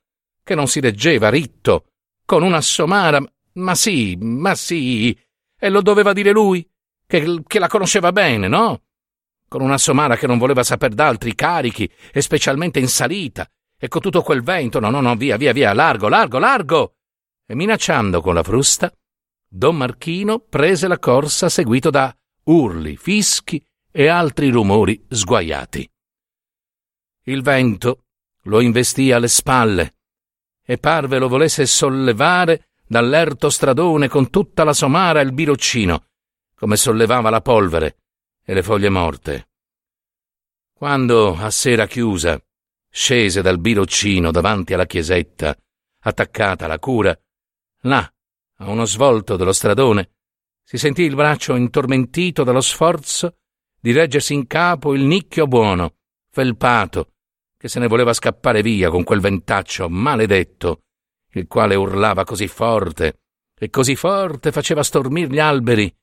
che 0.42 0.56
non 0.56 0.66
si 0.66 0.80
reggeva 0.80 1.30
ritto, 1.30 1.92
con 2.24 2.42
una 2.42 2.60
somara, 2.60 3.22
ma 3.54 3.74
sì, 3.76 4.16
ma 4.20 4.56
sì, 4.56 5.16
e 5.56 5.68
lo 5.68 5.82
doveva 5.82 6.12
dire 6.12 6.32
lui, 6.32 6.68
che, 7.06 7.42
che 7.46 7.58
la 7.60 7.68
conosceva 7.68 8.10
bene, 8.10 8.48
no? 8.48 8.82
Con 9.46 9.60
una 9.60 9.78
somara 9.78 10.16
che 10.16 10.26
non 10.26 10.38
voleva 10.38 10.64
saper 10.64 10.92
d'altri 10.92 11.36
carichi, 11.36 11.88
e 12.12 12.20
specialmente 12.20 12.80
in 12.80 12.88
salita, 12.88 13.48
e 13.78 13.86
con 13.86 14.00
tutto 14.00 14.22
quel 14.22 14.42
vento, 14.42 14.80
no, 14.80 14.90
no, 14.90 15.00
no, 15.00 15.14
via, 15.14 15.36
via, 15.36 15.52
via, 15.52 15.72
largo, 15.72 16.08
largo, 16.08 16.40
largo! 16.40 16.96
E 17.46 17.54
minacciando 17.54 18.20
con 18.20 18.34
la 18.34 18.42
frusta, 18.42 18.92
Don 19.48 19.76
Marchino 19.76 20.40
prese 20.40 20.88
la 20.88 20.98
corsa 20.98 21.48
seguito 21.48 21.90
da 21.90 22.14
urli, 22.46 22.96
fischi 22.96 23.64
e 23.98 24.08
altri 24.08 24.50
rumori 24.50 25.06
sguaiati. 25.08 25.90
Il 27.28 27.40
vento 27.40 28.04
lo 28.42 28.60
investì 28.60 29.10
alle 29.10 29.26
spalle 29.26 29.94
e 30.62 30.76
parve 30.76 31.18
lo 31.18 31.28
volesse 31.28 31.64
sollevare 31.64 32.72
dall'erto 32.86 33.48
stradone 33.48 34.08
con 34.08 34.28
tutta 34.28 34.64
la 34.64 34.74
somara 34.74 35.20
e 35.20 35.22
il 35.22 35.32
biroccino, 35.32 36.08
come 36.54 36.76
sollevava 36.76 37.30
la 37.30 37.40
polvere 37.40 37.96
e 38.44 38.52
le 38.52 38.62
foglie 38.62 38.90
morte. 38.90 39.48
Quando, 40.74 41.34
a 41.34 41.48
sera 41.48 41.86
chiusa, 41.86 42.38
scese 42.90 43.40
dal 43.40 43.58
biroccino 43.58 44.30
davanti 44.30 44.74
alla 44.74 44.84
chiesetta, 44.84 45.56
attaccata 46.00 46.66
alla 46.66 46.78
cura, 46.78 47.18
là, 47.84 48.14
a 48.58 48.68
uno 48.68 48.84
svolto 48.84 49.36
dello 49.36 49.54
stradone, 49.54 50.10
si 50.62 50.76
sentì 50.76 51.00
il 51.00 51.14
braccio 51.14 51.54
intormentito 51.54 52.44
dallo 52.44 52.60
sforzo 52.60 53.38
di 53.86 53.92
reggersi 53.92 54.34
in 54.34 54.48
capo 54.48 54.94
il 54.94 55.02
nicchio 55.02 55.46
buono, 55.46 55.94
felpato, 56.32 57.12
che 57.56 57.68
se 57.68 57.78
ne 57.78 57.86
voleva 57.86 58.12
scappare 58.12 58.60
via 58.60 58.90
con 58.90 59.04
quel 59.04 59.20
ventaccio 59.20 59.88
maledetto, 59.88 60.80
il 61.34 61.46
quale 61.46 61.76
urlava 61.76 62.24
così 62.24 62.48
forte, 62.48 63.20
e 63.56 63.70
così 63.70 63.94
forte 63.94 64.50
faceva 64.50 64.82
stormir 64.82 65.28
gli 65.28 65.38
alberi, 65.38 65.96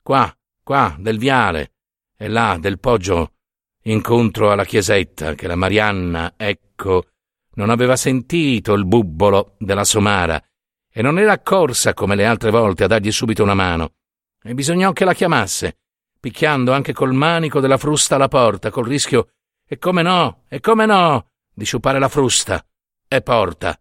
qua, 0.00 0.34
qua, 0.62 0.96
del 0.98 1.18
viale, 1.18 1.74
e 2.16 2.28
là, 2.28 2.56
del 2.58 2.78
poggio, 2.78 3.34
incontro 3.82 4.50
alla 4.50 4.64
chiesetta, 4.64 5.34
che 5.34 5.46
la 5.46 5.54
Marianna, 5.54 6.32
ecco, 6.34 7.08
non 7.56 7.68
aveva 7.68 7.96
sentito 7.96 8.72
il 8.72 8.86
bubbolo 8.86 9.56
della 9.58 9.84
somara, 9.84 10.42
e 10.90 11.02
non 11.02 11.18
era 11.18 11.32
accorsa 11.32 11.92
come 11.92 12.16
le 12.16 12.24
altre 12.24 12.50
volte 12.50 12.84
a 12.84 12.86
dargli 12.86 13.12
subito 13.12 13.42
una 13.42 13.52
mano, 13.52 13.96
e 14.42 14.54
bisognò 14.54 14.94
che 14.94 15.04
la 15.04 15.12
chiamasse, 15.12 15.76
picchiando 16.20 16.72
anche 16.72 16.92
col 16.92 17.12
manico 17.12 17.60
della 17.60 17.78
frusta 17.78 18.16
alla 18.16 18.28
porta, 18.28 18.70
col 18.70 18.86
rischio, 18.86 19.30
e 19.66 19.78
come 19.78 20.02
no, 20.02 20.44
e 20.48 20.60
come 20.60 20.86
no, 20.86 21.30
di 21.52 21.64
sciupare 21.64 21.98
la 21.98 22.08
frusta. 22.08 22.64
E 23.06 23.22
porta. 23.22 23.78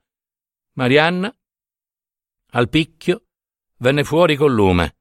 Marianna, 0.73 1.33
al 2.51 2.69
picchio, 2.69 3.23
venne 3.77 4.03
fuori 4.03 4.35
col 4.35 4.53
lume. 4.53 4.97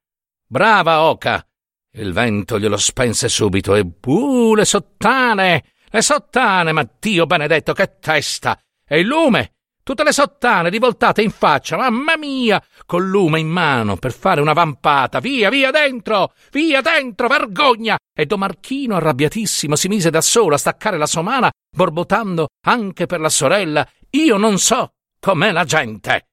Brava 0.46 1.02
Oca! 1.02 1.46
Il 1.92 2.12
vento 2.12 2.58
glielo 2.58 2.76
spense 2.76 3.28
subito 3.28 3.74
e 3.74 3.80
uh, 4.04 4.54
le 4.54 4.64
sottane! 4.64 5.72
Le 5.88 6.02
sottane, 6.02 6.72
ma 6.72 6.88
Dio 6.98 7.26
benedetto, 7.26 7.72
che 7.72 7.98
testa! 7.98 8.60
E 8.86 9.00
il 9.00 9.06
lume! 9.06 9.55
Tutte 9.86 10.02
le 10.02 10.10
sottane 10.10 10.68
rivoltate 10.68 11.22
in 11.22 11.30
faccia, 11.30 11.76
mamma 11.76 12.16
mia, 12.16 12.60
col 12.86 13.06
lume 13.06 13.38
in 13.38 13.46
mano 13.46 13.94
per 13.94 14.12
fare 14.12 14.40
una 14.40 14.52
vampata. 14.52 15.20
Via, 15.20 15.48
via 15.48 15.70
dentro, 15.70 16.32
via 16.50 16.80
dentro, 16.80 17.28
vergogna! 17.28 17.96
E 18.12 18.26
Don 18.26 18.40
Marchino, 18.40 18.96
arrabbiatissimo, 18.96 19.76
si 19.76 19.86
mise 19.86 20.10
da 20.10 20.20
solo 20.20 20.56
a 20.56 20.58
staccare 20.58 20.98
la 20.98 21.06
somana, 21.06 21.52
borbottando 21.70 22.48
anche 22.64 23.06
per 23.06 23.20
la 23.20 23.28
sorella. 23.28 23.88
Io 24.10 24.36
non 24.36 24.58
so 24.58 24.94
com'è 25.20 25.52
la 25.52 25.62
gente. 25.62 26.30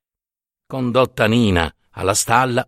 Condotta 0.65 1.27
Nina 1.27 1.71
alla 1.91 2.15
stalla, 2.15 2.67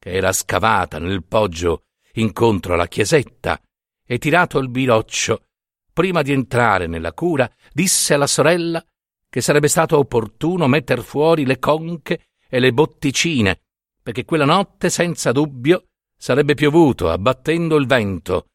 che 0.00 0.10
era 0.10 0.32
scavata 0.32 0.98
nel 0.98 1.22
poggio 1.22 1.82
incontro 2.14 2.74
alla 2.74 2.88
chiesetta, 2.88 3.60
e 4.04 4.18
tirato 4.18 4.58
il 4.58 4.68
biroccio, 4.68 5.44
prima 5.92 6.22
di 6.22 6.32
entrare 6.32 6.88
nella 6.88 7.12
cura, 7.12 7.48
disse 7.72 8.14
alla 8.14 8.26
sorella 8.26 8.84
che 9.28 9.40
sarebbe 9.40 9.68
stato 9.68 9.98
opportuno 9.98 10.66
metter 10.66 11.02
fuori 11.02 11.44
le 11.44 11.58
conche 11.58 12.28
e 12.48 12.58
le 12.58 12.72
botticine 12.72 13.60
perché 14.08 14.24
quella 14.24 14.46
notte 14.46 14.88
senza 14.88 15.32
dubbio 15.32 15.88
sarebbe 16.16 16.54
piovuto, 16.54 17.10
abbattendo 17.10 17.76
il 17.76 17.86
vento. 17.86 18.46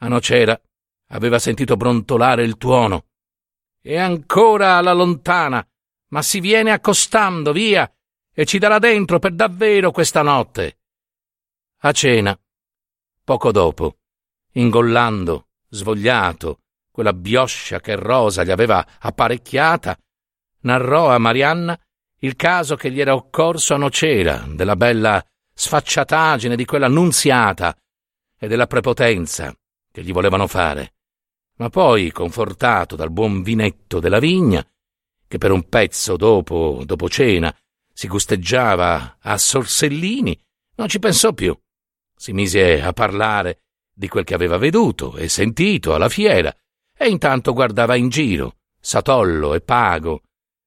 A 0.00 0.08
Nocera 0.08 0.60
aveva 1.10 1.38
sentito 1.38 1.76
brontolare 1.76 2.42
il 2.42 2.56
tuono. 2.56 3.04
E 3.80 3.98
ancora 3.98 4.74
alla 4.74 4.92
lontana, 4.92 5.64
ma 6.08 6.22
si 6.22 6.40
viene 6.40 6.72
accostando, 6.72 7.52
via, 7.52 7.88
e 8.34 8.44
ci 8.46 8.58
darà 8.58 8.80
dentro 8.80 9.20
per 9.20 9.32
davvero 9.34 9.92
questa 9.92 10.22
notte. 10.22 10.80
A 11.82 11.92
cena, 11.92 12.36
poco 13.22 13.52
dopo, 13.52 13.98
ingollando, 14.54 15.50
svogliato, 15.68 16.62
quella 16.90 17.12
bioscia 17.12 17.78
che 17.78 17.94
Rosa 17.94 18.42
gli 18.42 18.50
aveva 18.50 18.84
apparecchiata, 18.98 19.96
narrò 20.60 21.10
a 21.10 21.18
Marianna 21.18 21.78
il 22.20 22.36
caso 22.36 22.76
che 22.76 22.90
gli 22.90 23.00
era 23.00 23.14
occorso 23.14 23.74
a 23.74 23.76
Nocera, 23.76 24.44
della 24.48 24.76
bella 24.76 25.24
sfacciataggine 25.54 26.56
di 26.56 26.64
quella 26.64 26.88
nunziata 26.88 27.76
e 28.38 28.48
della 28.48 28.66
prepotenza 28.66 29.54
che 29.90 30.02
gli 30.02 30.12
volevano 30.12 30.46
fare. 30.46 30.94
Ma 31.58 31.70
poi, 31.70 32.10
confortato 32.12 32.96
dal 32.96 33.10
buon 33.10 33.42
vinetto 33.42 33.98
della 33.98 34.18
vigna, 34.18 34.66
che 35.26 35.38
per 35.38 35.50
un 35.50 35.68
pezzo 35.68 36.16
dopo, 36.16 36.82
dopo 36.84 37.08
cena, 37.08 37.54
si 37.92 38.08
gusteggiava 38.08 39.16
a 39.20 39.38
sorsellini, 39.38 40.38
non 40.76 40.88
ci 40.88 40.98
pensò 40.98 41.32
più. 41.32 41.58
Si 42.14 42.32
mise 42.32 42.82
a 42.82 42.92
parlare 42.92 43.62
di 43.92 44.08
quel 44.08 44.24
che 44.24 44.34
aveva 44.34 44.58
veduto 44.58 45.16
e 45.16 45.28
sentito 45.28 45.94
alla 45.94 46.10
fiera, 46.10 46.54
e 46.94 47.08
intanto 47.08 47.54
guardava 47.54 47.96
in 47.96 48.10
giro, 48.10 48.56
Satollo 48.78 49.54
e 49.54 49.62
Pago, 49.62 50.22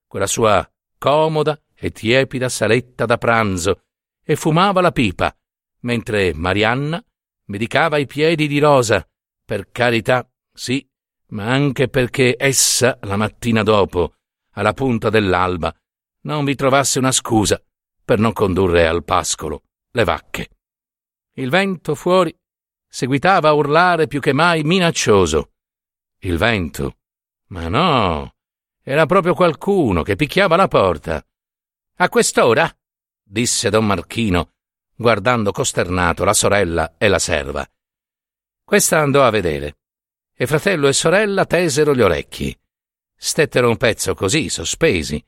quella 0.09 0.25
sua 0.25 0.67
comoda 0.97 1.61
e 1.75 1.91
tiepida 1.91 2.49
saletta 2.49 3.05
da 3.05 3.17
pranzo, 3.17 3.83
e 4.25 4.35
fumava 4.35 4.81
la 4.81 4.91
pipa, 4.91 5.33
mentre 5.81 6.33
Marianna 6.33 7.01
medicava 7.45 7.97
i 7.97 8.07
piedi 8.07 8.47
di 8.47 8.57
Rosa, 8.59 9.07
per 9.45 9.69
carità, 9.71 10.27
sì, 10.51 10.85
ma 11.27 11.45
anche 11.45 11.87
perché 11.87 12.35
essa, 12.37 12.97
la 13.03 13.15
mattina 13.17 13.61
dopo, 13.61 14.15
alla 14.53 14.73
punta 14.73 15.09
dell'alba, 15.09 15.73
non 16.21 16.43
vi 16.43 16.55
trovasse 16.55 16.97
una 16.97 17.11
scusa 17.11 17.63
per 18.03 18.17
non 18.17 18.33
condurre 18.33 18.87
al 18.87 19.03
pascolo 19.03 19.63
le 19.91 20.03
vacche. 20.03 20.49
Il 21.35 21.49
vento 21.49 21.93
fuori 21.93 22.35
seguitava 22.87 23.49
a 23.49 23.53
urlare 23.53 24.07
più 24.07 24.19
che 24.19 24.33
mai 24.33 24.63
minaccioso. 24.63 25.51
Il 26.21 26.37
vento? 26.37 26.97
Ma 27.49 27.67
no, 27.67 28.33
era 28.89 29.05
proprio 29.05 29.35
qualcuno 29.35 30.01
che 30.01 30.15
picchiava 30.15 30.55
la 30.55 30.67
porta. 30.67 31.23
A 31.97 32.09
quest'ora? 32.09 32.75
disse 33.21 33.69
don 33.69 33.85
Marchino, 33.85 34.53
guardando 34.95 35.51
costernato 35.51 36.23
la 36.23 36.33
sorella 36.33 36.95
e 36.97 37.07
la 37.07 37.19
serva. 37.19 37.69
Questa 38.63 38.97
andò 38.97 39.23
a 39.23 39.29
vedere, 39.29 39.77
e 40.33 40.47
fratello 40.47 40.87
e 40.87 40.93
sorella 40.93 41.45
tesero 41.45 41.93
gli 41.93 42.01
orecchi. 42.01 42.59
Stettero 43.15 43.69
un 43.69 43.77
pezzo 43.77 44.15
così, 44.15 44.49
sospesi. 44.49 45.23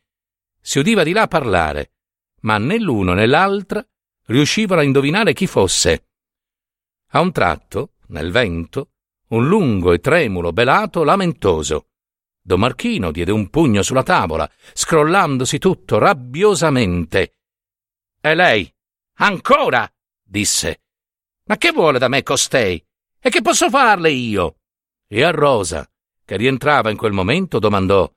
Si 0.59 0.79
udiva 0.79 1.03
di 1.03 1.11
là 1.11 1.27
parlare, 1.27 1.91
ma 2.39 2.57
né 2.57 2.79
l'uno 2.79 3.13
né 3.13 3.27
l'altra 3.27 3.87
riuscivano 4.25 4.81
a 4.81 4.83
indovinare 4.83 5.33
chi 5.33 5.45
fosse. 5.45 6.07
A 7.09 7.19
un 7.19 7.31
tratto, 7.31 7.91
nel 8.07 8.31
vento, 8.31 8.93
un 9.27 9.47
lungo 9.47 9.93
e 9.93 9.99
tremulo 9.99 10.51
belato 10.51 11.03
lamentoso. 11.03 11.89
Don 12.43 12.59
Marchino 12.59 13.11
diede 13.11 13.31
un 13.31 13.49
pugno 13.49 13.83
sulla 13.83 14.03
tavola, 14.03 14.49
scrollandosi 14.73 15.59
tutto 15.59 15.99
rabbiosamente. 15.99 17.35
È 18.19 18.33
lei? 18.33 18.71
Ancora? 19.17 19.89
disse. 20.23 20.81
Ma 21.45 21.57
che 21.57 21.71
vuole 21.71 21.99
da 21.99 22.07
me 22.07 22.23
costei? 22.23 22.83
E 23.19 23.29
che 23.29 23.41
posso 23.41 23.69
farle 23.69 24.11
io? 24.11 24.57
E 25.07 25.23
a 25.23 25.29
Rosa, 25.29 25.87
che 26.25 26.37
rientrava 26.37 26.89
in 26.89 26.97
quel 26.97 27.11
momento, 27.11 27.59
domandò 27.59 28.11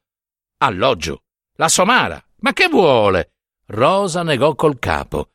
Alloggio, 0.58 1.24
la 1.56 1.68
somara, 1.68 2.24
ma 2.38 2.52
che 2.52 2.68
vuole? 2.68 3.34
Rosa 3.66 4.22
negò 4.22 4.54
col 4.54 4.78
capo. 4.78 5.32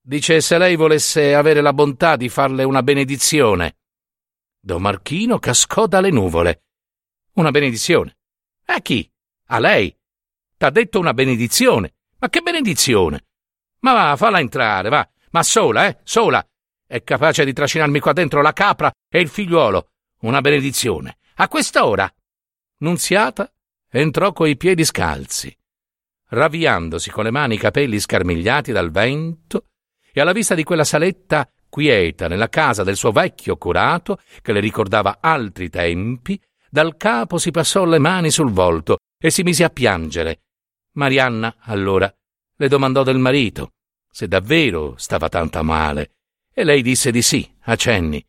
Dice 0.00 0.40
se 0.40 0.56
lei 0.56 0.76
volesse 0.76 1.34
avere 1.34 1.60
la 1.60 1.72
bontà 1.74 2.16
di 2.16 2.28
farle 2.28 2.64
una 2.64 2.82
benedizione. 2.82 3.78
Don 4.58 4.80
Marchino 4.80 5.38
cascò 5.38 5.86
dalle 5.86 6.10
nuvole. 6.10 6.67
Una 7.38 7.52
benedizione? 7.52 8.16
A 8.64 8.80
chi? 8.80 9.08
A 9.46 9.60
lei? 9.60 9.96
T'ha 10.56 10.70
detto 10.70 10.98
una 10.98 11.14
benedizione? 11.14 11.94
Ma 12.18 12.28
che 12.30 12.40
benedizione? 12.40 13.26
Ma 13.80 13.92
va, 13.92 14.16
falla 14.16 14.40
entrare, 14.40 14.88
va. 14.88 15.08
Ma 15.30 15.44
sola, 15.44 15.86
eh? 15.86 15.98
Sola. 16.02 16.44
È 16.84 17.04
capace 17.04 17.44
di 17.44 17.52
trascinarmi 17.52 18.00
qua 18.00 18.12
dentro 18.12 18.42
la 18.42 18.52
capra 18.52 18.90
e 19.08 19.20
il 19.20 19.28
figliuolo. 19.28 19.90
Una 20.22 20.40
benedizione. 20.40 21.18
A 21.36 21.46
quest'ora. 21.46 22.12
Nunziata 22.78 23.52
entrò 23.88 24.32
coi 24.32 24.56
piedi 24.56 24.84
scalzi, 24.84 25.56
ravviandosi 26.30 27.10
con 27.10 27.22
le 27.22 27.30
mani 27.30 27.54
i 27.54 27.58
capelli 27.58 28.00
scarmigliati 28.00 28.72
dal 28.72 28.90
vento 28.90 29.66
e 30.12 30.20
alla 30.20 30.32
vista 30.32 30.56
di 30.56 30.64
quella 30.64 30.82
saletta 30.82 31.48
quieta 31.68 32.26
nella 32.26 32.48
casa 32.48 32.82
del 32.82 32.96
suo 32.96 33.12
vecchio 33.12 33.56
curato, 33.56 34.20
che 34.42 34.52
le 34.52 34.58
ricordava 34.58 35.18
altri 35.20 35.70
tempi, 35.70 36.40
dal 36.78 36.96
capo 36.96 37.38
si 37.38 37.50
passò 37.50 37.84
le 37.84 37.98
mani 37.98 38.30
sul 38.30 38.52
volto 38.52 38.98
e 39.20 39.30
si 39.30 39.42
mise 39.42 39.64
a 39.64 39.68
piangere. 39.68 40.42
Marianna, 40.92 41.56
allora, 41.62 42.08
le 42.54 42.68
domandò 42.68 43.02
del 43.02 43.18
marito 43.18 43.72
se 44.08 44.28
davvero 44.28 44.94
stava 44.96 45.28
tanto 45.28 45.60
male, 45.64 46.12
e 46.52 46.62
lei 46.62 46.82
disse 46.82 47.10
di 47.10 47.20
sì, 47.20 47.48
a 47.62 47.74
cenni. 47.74 48.24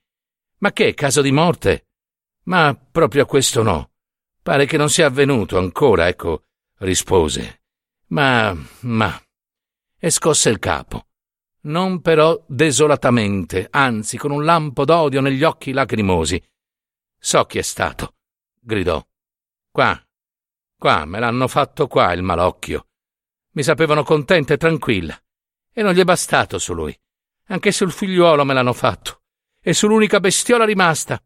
Ma 0.60 0.72
che, 0.72 0.96
caso 0.96 1.22
di 1.22 1.32
morte? 1.32 1.88
Ma 2.46 2.76
proprio 2.76 3.24
a 3.24 3.26
questo 3.26 3.62
no. 3.62 3.92
Pare 4.42 4.66
che 4.66 4.78
non 4.78 4.90
sia 4.90 5.06
avvenuto 5.06 5.58
ancora, 5.58 6.08
ecco, 6.08 6.46
rispose. 6.80 7.62
Ma, 8.08 8.56
ma. 8.82 9.22
E 9.98 10.10
scosse 10.10 10.50
il 10.50 10.58
capo 10.58 11.06
non 11.62 12.02
però 12.02 12.42
desolatamente, 12.48 13.68
anzi 13.70 14.18
con 14.18 14.32
un 14.32 14.46
lampo 14.46 14.86
d'odio 14.86 15.22
negli 15.22 15.44
occhi 15.44 15.72
lacrimosi. 15.72 16.42
So 17.18 17.44
chi 17.46 17.58
è 17.58 17.62
stato, 17.62 18.16
gridò. 18.70 19.04
Qua, 19.72 20.00
qua, 20.78 21.06
me 21.06 21.20
l'hanno 21.20 21.48
fatto 21.48 21.88
qua 21.88 22.14
il 22.14 22.22
malocchio. 22.22 22.88
Mi 23.54 23.64
sapevano 23.64 24.04
contenta 24.04 24.54
e 24.54 24.58
tranquilla. 24.58 25.20
E 25.74 25.82
non 25.82 25.94
gli 25.94 26.00
è 26.00 26.04
bastato 26.04 26.60
su 26.60 26.74
lui. 26.74 26.98
Anche 27.48 27.72
sul 27.72 27.92
figliuolo 27.92 28.46
me 28.46 28.54
l'hanno 28.54 28.74
fatto. 28.74 29.24
E 29.60 29.74
sull'unica 29.74 30.20
bestiola 30.20 30.66
rimasta. 30.66 31.22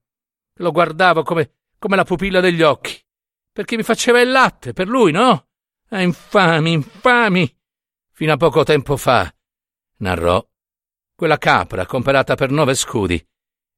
Lo 0.55 0.71
guardavo 0.71 1.23
come, 1.23 1.55
come 1.77 1.97
la 1.97 2.05
pupilla 2.05 2.39
degli 2.39 2.61
occhi. 2.61 2.97
Perché 3.51 3.75
mi 3.75 3.83
faceva 3.83 4.21
il 4.21 4.31
latte, 4.31 4.73
per 4.73 4.87
lui, 4.87 5.11
no? 5.11 5.49
Ah, 5.89 6.01
infami, 6.01 6.71
infami! 6.71 7.59
Fino 8.11 8.31
a 8.33 8.37
poco 8.37 8.63
tempo 8.63 8.95
fa 8.95 9.31
narrò. 9.97 10.45
Quella 11.15 11.37
capra, 11.37 11.85
comperata 11.85 12.35
per 12.35 12.51
nove 12.51 12.73
scudi, 12.73 13.23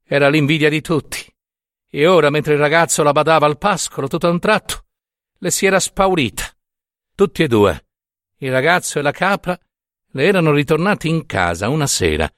era 0.03 0.29
l'invidia 0.29 0.69
di 0.69 0.81
tutti. 0.81 1.34
E 1.89 2.07
ora, 2.07 2.29
mentre 2.29 2.53
il 2.53 2.59
ragazzo 2.59 3.03
la 3.03 3.11
badava 3.11 3.45
al 3.45 3.57
pascolo, 3.57 4.07
tutto 4.07 4.27
a 4.27 4.31
un 4.31 4.39
tratto, 4.39 4.85
le 5.39 5.51
si 5.51 5.65
era 5.65 5.79
spaurita. 5.79 6.43
Tutti 7.15 7.43
e 7.43 7.47
due, 7.47 7.85
il 8.39 8.51
ragazzo 8.51 8.99
e 8.99 9.01
la 9.01 9.11
capra, 9.11 9.57
le 10.11 10.23
erano 10.25 10.51
ritornati 10.51 11.07
in 11.07 11.25
casa 11.25 11.69
una 11.69 11.87
sera, 11.87 12.29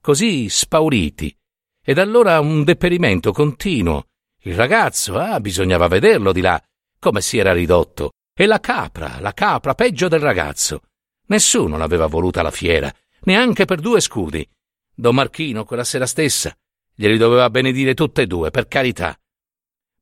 così 0.00 0.48
spauriti, 0.48 1.36
ed 1.82 1.98
allora 1.98 2.38
un 2.40 2.62
deperimento 2.64 3.32
continuo. 3.32 4.06
Il 4.42 4.54
ragazzo, 4.54 5.18
ah, 5.18 5.40
bisognava 5.40 5.88
vederlo 5.88 6.32
di 6.32 6.40
là, 6.40 6.62
come 6.98 7.20
si 7.20 7.38
era 7.38 7.52
ridotto, 7.52 8.12
e 8.32 8.46
la 8.46 8.60
capra, 8.60 9.20
la 9.20 9.32
capra, 9.32 9.74
peggio 9.74 10.08
del 10.08 10.20
ragazzo. 10.20 10.82
Nessuno 11.26 11.76
l'aveva 11.76 12.06
voluta 12.06 12.40
alla 12.40 12.50
fiera, 12.50 12.92
neanche 13.22 13.64
per 13.64 13.80
due 13.80 14.00
scudi. 14.00 14.48
Don 14.94 15.14
Marchino, 15.14 15.64
quella 15.64 15.84
sera 15.84 16.06
stessa, 16.06 16.56
glieli 16.94 17.16
doveva 17.16 17.50
benedire 17.50 17.94
tutte 17.94 18.22
e 18.22 18.26
due, 18.26 18.50
per 18.50 18.68
carità. 18.68 19.18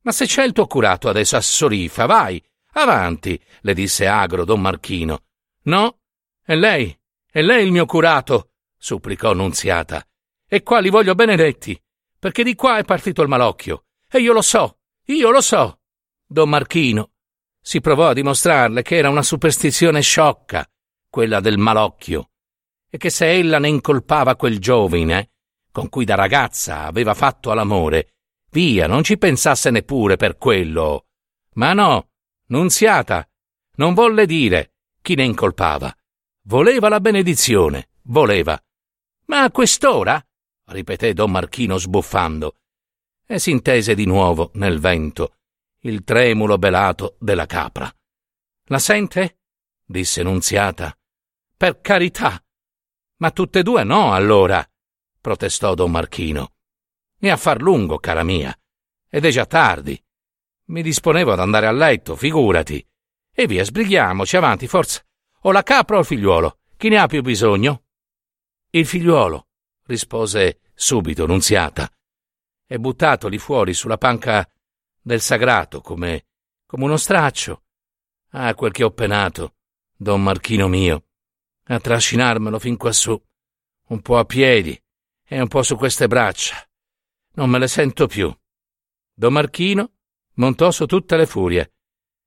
Ma 0.01 0.11
se 0.11 0.25
c'è 0.25 0.43
il 0.43 0.53
tuo 0.53 0.67
curato 0.67 1.09
adesso 1.09 1.35
a 1.35 1.41
Sorifa, 1.41 2.05
vai, 2.05 2.43
avanti, 2.73 3.39
le 3.61 3.73
disse 3.73 4.07
agro 4.07 4.45
Don 4.45 4.61
Marchino. 4.61 5.23
No? 5.63 5.99
E 6.45 6.55
lei? 6.55 6.97
E 7.31 7.41
lei 7.41 7.65
il 7.65 7.71
mio 7.71 7.85
curato? 7.85 8.51
supplicò 8.77 9.33
Nunziata. 9.33 10.05
E 10.47 10.63
qua 10.63 10.79
li 10.79 10.89
voglio 10.89 11.15
benedetti, 11.15 11.79
perché 12.17 12.43
di 12.43 12.55
qua 12.55 12.77
è 12.77 12.83
partito 12.83 13.21
il 13.21 13.27
malocchio. 13.27 13.85
E 14.09 14.19
io 14.19 14.33
lo 14.33 14.41
so, 14.41 14.79
io 15.05 15.29
lo 15.29 15.41
so. 15.41 15.81
Don 16.25 16.49
Marchino 16.49 17.11
si 17.61 17.81
provò 17.81 18.09
a 18.09 18.13
dimostrarle 18.13 18.81
che 18.81 18.95
era 18.95 19.09
una 19.09 19.21
superstizione 19.21 20.01
sciocca, 20.01 20.67
quella 21.09 21.39
del 21.39 21.57
malocchio, 21.57 22.31
e 22.89 22.97
che 22.97 23.09
se 23.09 23.31
ella 23.31 23.59
ne 23.59 23.67
incolpava 23.67 24.35
quel 24.35 24.59
giovine, 24.59 25.31
con 25.71 25.89
cui 25.89 26.05
da 26.05 26.15
ragazza 26.15 26.85
aveva 26.85 27.13
fatto 27.13 27.51
all'amore, 27.51 28.13
via, 28.51 28.87
non 28.87 29.03
ci 29.03 29.17
pensasse 29.17 29.69
neppure 29.69 30.15
per 30.15 30.37
quello. 30.37 31.07
Ma 31.53 31.73
no, 31.73 32.09
Nunziata, 32.47 33.27
non 33.75 33.93
volle 33.93 34.25
dire 34.25 34.73
chi 35.01 35.15
ne 35.15 35.23
incolpava. 35.23 35.95
Voleva 36.43 36.89
la 36.89 36.99
benedizione, 36.99 37.89
voleva. 38.03 38.59
Ma 39.25 39.43
a 39.43 39.51
quest'ora? 39.51 40.23
ripeté 40.65 41.13
don 41.13 41.31
Marchino 41.31 41.77
sbuffando, 41.77 42.57
e 43.25 43.39
s'intese 43.39 43.95
di 43.95 44.05
nuovo 44.05 44.51
nel 44.55 44.79
vento 44.79 45.35
il 45.83 46.03
tremulo 46.03 46.57
belato 46.57 47.15
della 47.19 47.45
capra. 47.45 47.93
La 48.65 48.79
sente? 48.79 49.39
disse 49.85 50.23
Nunziata. 50.23 50.95
Per 51.55 51.79
carità. 51.81 52.43
Ma 53.17 53.31
tutte 53.31 53.59
e 53.59 53.63
due 53.63 53.83
no, 53.83 54.13
allora, 54.13 54.67
protestò 55.29 55.75
don 55.75 55.91
Marchino. 55.91 56.53
E 57.19 57.29
a 57.29 57.37
far 57.37 57.61
lungo, 57.61 57.99
cara 57.99 58.23
mia. 58.23 58.57
Ed 59.07 59.25
è 59.25 59.29
già 59.29 59.45
tardi. 59.45 60.01
Mi 60.65 60.81
disponevo 60.81 61.31
ad 61.31 61.39
andare 61.39 61.67
a 61.67 61.71
letto, 61.71 62.15
figurati. 62.15 62.83
E 63.31 63.45
via, 63.45 63.63
sbrighiamoci, 63.63 64.37
avanti, 64.37 64.67
forza. 64.67 65.03
O 65.41 65.51
la 65.51 65.61
capra 65.61 65.97
o 65.97 65.99
il 65.99 66.05
figliuolo? 66.05 66.61
Chi 66.77 66.89
ne 66.89 66.97
ha 66.97 67.05
più 67.05 67.21
bisogno? 67.21 67.83
Il 68.71 68.87
figliuolo, 68.87 69.49
rispose 69.85 70.61
subito 70.73 71.27
Nunziata, 71.27 71.91
e 72.65 72.79
buttatoli 72.79 73.37
fuori 73.37 73.75
sulla 73.75 73.97
panca 73.97 74.49
del 74.99 75.21
sagrato 75.21 75.81
come, 75.81 76.25
come 76.65 76.85
uno 76.85 76.97
straccio. 76.97 77.65
Ah, 78.31 78.55
quel 78.55 78.71
che 78.71 78.83
ho 78.83 78.91
penato, 78.91 79.55
don 79.95 80.23
Marchino 80.23 80.67
mio, 80.67 81.05
a 81.65 81.79
trascinarmelo 81.79 82.57
fin 82.57 82.77
quassù, 82.77 83.19
un 83.89 84.01
po' 84.01 84.17
a 84.17 84.25
piedi 84.25 84.79
e 85.29 85.39
un 85.39 85.47
po' 85.47 85.61
su 85.61 85.75
queste 85.75 86.07
braccia. 86.07 86.55
Non 87.33 87.49
me 87.51 87.59
le 87.59 87.67
sento 87.67 88.07
più. 88.07 88.35
Don 89.13 89.31
Marchino 89.31 89.91
montò 90.35 90.71
su 90.71 90.87
tutte 90.87 91.15
le 91.17 91.27
furie. 91.27 91.73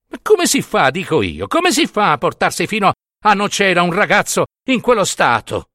Ma 0.08 0.18
come 0.22 0.46
si 0.46 0.62
fa, 0.62 0.90
dico 0.90 1.20
io, 1.20 1.48
come 1.48 1.72
si 1.72 1.86
fa 1.86 2.12
a 2.12 2.18
portarsi 2.18 2.66
fino 2.66 2.92
a 3.24 3.34
nocera 3.34 3.82
un 3.82 3.92
ragazzo 3.92 4.46
in 4.68 4.80
quello 4.80 5.04
stato? 5.04 5.70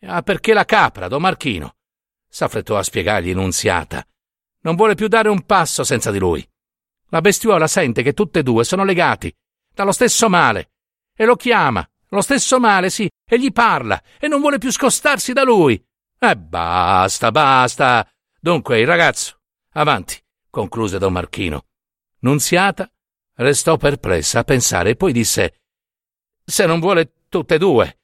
Ah, 0.00 0.22
perché 0.22 0.54
la 0.54 0.64
capra, 0.64 1.08
don 1.08 1.20
Marchino, 1.20 1.74
s'affrettò 2.28 2.78
a 2.78 2.82
spiegargli 2.82 3.34
Nunziata. 3.34 4.04
Non 4.62 4.74
vuole 4.74 4.94
più 4.94 5.08
dare 5.08 5.28
un 5.28 5.44
passo 5.44 5.84
senza 5.84 6.10
di 6.10 6.18
lui. 6.18 6.48
La 7.08 7.20
bestiuola 7.20 7.66
sente 7.66 8.02
che 8.02 8.14
tutte 8.14 8.38
e 8.38 8.42
due 8.42 8.64
sono 8.64 8.84
legati 8.84 9.32
dallo 9.74 9.92
stesso 9.92 10.28
male 10.28 10.70
e 11.14 11.24
lo 11.24 11.36
chiama, 11.36 11.86
lo 12.08 12.20
stesso 12.20 12.58
male, 12.58 12.88
sì, 12.88 13.10
e 13.28 13.38
gli 13.38 13.52
parla 13.52 14.02
e 14.18 14.28
non 14.28 14.40
vuole 14.40 14.58
più 14.58 14.70
scostarsi 14.70 15.32
da 15.32 15.42
lui. 15.42 15.82
E 16.24 16.28
eh, 16.28 16.36
basta, 16.36 17.32
basta. 17.32 18.08
Dunque, 18.38 18.78
il 18.78 18.86
ragazzo, 18.86 19.40
avanti, 19.72 20.22
concluse 20.50 20.96
don 20.98 21.12
Marchino. 21.12 21.66
Nunziata 22.20 22.88
restò 23.38 23.76
perplessa 23.76 24.38
a 24.38 24.44
pensare 24.44 24.90
e 24.90 24.94
poi 24.94 25.12
disse: 25.12 25.62
Se 26.44 26.64
non 26.64 26.78
vuole 26.78 27.24
tutte 27.28 27.56
e 27.56 27.58
due. 27.58 27.98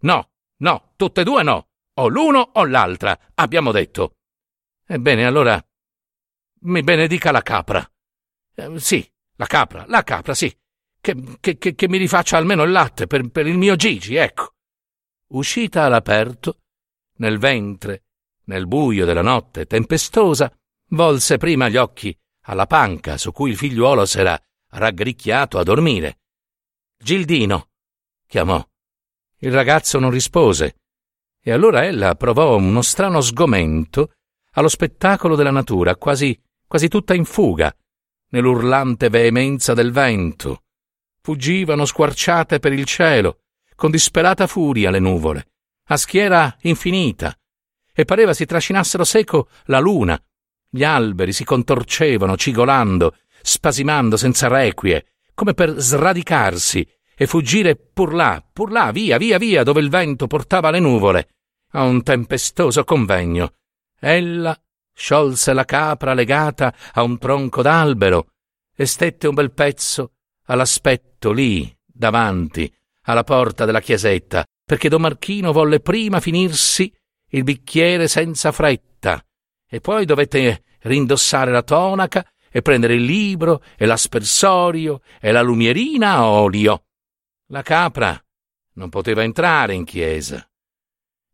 No, 0.00 0.30
no, 0.60 0.94
tutte 0.96 1.20
e 1.20 1.24
due 1.24 1.42
no. 1.42 1.68
O 1.98 2.08
l'uno 2.08 2.50
o 2.54 2.64
l'altra, 2.64 3.18
abbiamo 3.34 3.72
detto. 3.72 4.16
Ebbene, 4.86 5.26
allora 5.26 5.62
mi 6.60 6.82
benedica 6.82 7.30
la 7.30 7.42
capra. 7.42 7.86
Eh, 8.54 8.80
sì, 8.80 9.06
la 9.36 9.44
capra, 9.44 9.84
la 9.86 10.02
capra, 10.02 10.32
sì. 10.32 10.50
Che, 10.98 11.36
che, 11.40 11.58
che, 11.58 11.74
che 11.74 11.88
mi 11.88 11.98
rifaccia 11.98 12.38
almeno 12.38 12.62
il 12.62 12.70
latte 12.70 13.06
per, 13.06 13.28
per 13.28 13.46
il 13.46 13.58
mio 13.58 13.76
Gigi, 13.76 14.14
ecco. 14.14 14.54
Uscita 15.32 15.84
all'aperto, 15.84 16.60
nel 17.20 17.38
ventre, 17.38 18.04
nel 18.44 18.66
buio 18.66 19.04
della 19.04 19.22
notte 19.22 19.66
tempestosa, 19.66 20.52
volse 20.90 21.36
prima 21.38 21.68
gli 21.68 21.76
occhi 21.76 22.16
alla 22.44 22.66
panca 22.66 23.16
su 23.16 23.32
cui 23.32 23.50
il 23.50 23.56
figliuolo 23.56 24.04
s'era 24.04 24.38
raggricchiato 24.72 25.58
a 25.58 25.62
dormire. 25.62 26.18
Gildino, 26.98 27.68
chiamò. 28.26 28.62
Il 29.38 29.52
ragazzo 29.52 29.98
non 29.98 30.10
rispose, 30.10 30.76
e 31.42 31.52
allora 31.52 31.84
ella 31.84 32.14
provò 32.14 32.56
uno 32.56 32.82
strano 32.82 33.20
sgomento 33.20 34.12
allo 34.52 34.68
spettacolo 34.68 35.36
della 35.36 35.50
natura, 35.50 35.96
quasi, 35.96 36.38
quasi 36.66 36.88
tutta 36.88 37.14
in 37.14 37.24
fuga, 37.24 37.74
nell'urlante 38.30 39.08
veemenza 39.08 39.74
del 39.74 39.92
vento. 39.92 40.64
Fuggivano 41.22 41.84
squarciate 41.84 42.58
per 42.58 42.72
il 42.72 42.84
cielo, 42.84 43.40
con 43.74 43.90
disperata 43.90 44.46
furia 44.46 44.90
le 44.90 44.98
nuvole, 44.98 45.50
a 45.90 45.96
schiera 45.96 46.56
infinita, 46.62 47.36
e 47.92 48.04
pareva 48.04 48.32
si 48.32 48.46
trascinassero 48.46 49.04
seco 49.04 49.48
la 49.64 49.80
luna. 49.80 50.20
Gli 50.68 50.84
alberi 50.84 51.32
si 51.32 51.44
contorcevano, 51.44 52.36
cigolando, 52.36 53.16
spasimando 53.42 54.16
senza 54.16 54.46
requie, 54.46 55.14
come 55.34 55.52
per 55.52 55.80
sradicarsi 55.80 56.88
e 57.16 57.26
fuggire 57.26 57.74
pur 57.74 58.14
là, 58.14 58.42
pur 58.52 58.70
là, 58.70 58.92
via, 58.92 59.18
via, 59.18 59.36
via, 59.36 59.64
dove 59.64 59.80
il 59.80 59.90
vento 59.90 60.28
portava 60.28 60.70
le 60.70 60.78
nuvole, 60.78 61.28
a 61.72 61.82
un 61.82 62.02
tempestoso 62.02 62.84
convegno. 62.84 63.54
Ella 63.98 64.56
sciolse 64.94 65.52
la 65.52 65.64
capra 65.64 66.14
legata 66.14 66.72
a 66.92 67.02
un 67.02 67.18
tronco 67.18 67.62
d'albero 67.62 68.34
e 68.76 68.86
stette 68.86 69.26
un 69.26 69.34
bel 69.34 69.50
pezzo 69.50 70.12
all'aspetto 70.44 71.32
lì, 71.32 71.76
davanti, 71.84 72.72
alla 73.02 73.24
porta 73.24 73.64
della 73.64 73.80
chiesetta, 73.80 74.44
perché 74.70 74.88
Don 74.88 75.00
Marchino 75.00 75.50
volle 75.50 75.80
prima 75.80 76.20
finirsi 76.20 76.94
il 77.30 77.42
bicchiere 77.42 78.06
senza 78.06 78.52
fretta, 78.52 79.20
e 79.68 79.80
poi 79.80 80.04
dovette 80.04 80.62
rindossare 80.82 81.50
la 81.50 81.64
tonaca 81.64 82.24
e 82.48 82.62
prendere 82.62 82.94
il 82.94 83.02
libro 83.02 83.64
e 83.76 83.84
l'aspersorio 83.84 85.00
e 85.20 85.32
la 85.32 85.42
lumierina 85.42 86.12
a 86.12 86.28
olio. 86.28 86.84
La 87.46 87.62
capra 87.62 88.16
non 88.74 88.90
poteva 88.90 89.24
entrare 89.24 89.74
in 89.74 89.82
chiesa. 89.82 90.48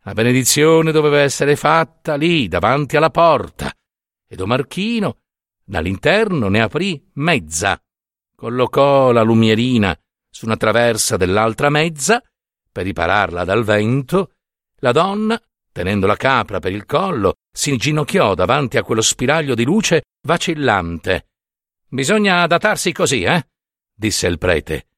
La 0.05 0.15
benedizione 0.15 0.91
doveva 0.91 1.21
essere 1.21 1.57
fatta 1.57 2.15
lì, 2.15 2.49
davanti 2.49 2.97
alla 2.97 3.11
porta, 3.11 3.71
e 4.27 4.35
Don 4.35 4.49
Marchino 4.49 5.19
dall'interno 5.63 6.49
ne 6.49 6.63
aprì 6.63 7.07
mezza, 7.17 7.79
collocò 8.35 9.13
la 9.13 9.21
lumierina 9.21 9.95
su 10.31 10.47
una 10.47 10.57
traversa 10.57 11.19
dell'altra 11.19 11.69
mezza 11.69 12.23
per 12.77 12.85
ripararla 12.85 13.43
dal 13.45 13.65
vento, 13.65 14.33
la 14.81 14.93
donna 14.93 15.41
tenendo 15.73 16.07
la 16.07 16.17
capra 16.17 16.59
per 16.59 16.73
il 16.73 16.85
collo, 16.85 17.37
si 17.51 17.71
inginocchiò 17.71 18.35
davanti 18.35 18.77
a 18.77 18.83
quello 18.83 19.01
spiraglio 19.01 19.55
di 19.55 19.65
luce 19.65 20.05
vacillante. 20.27 21.29
Bisogna 21.89 22.43
adattarsi 22.43 22.93
così, 22.93 23.23
eh? 23.23 23.49
disse 23.95 24.27
il 24.27 24.37
prete. 24.37 24.89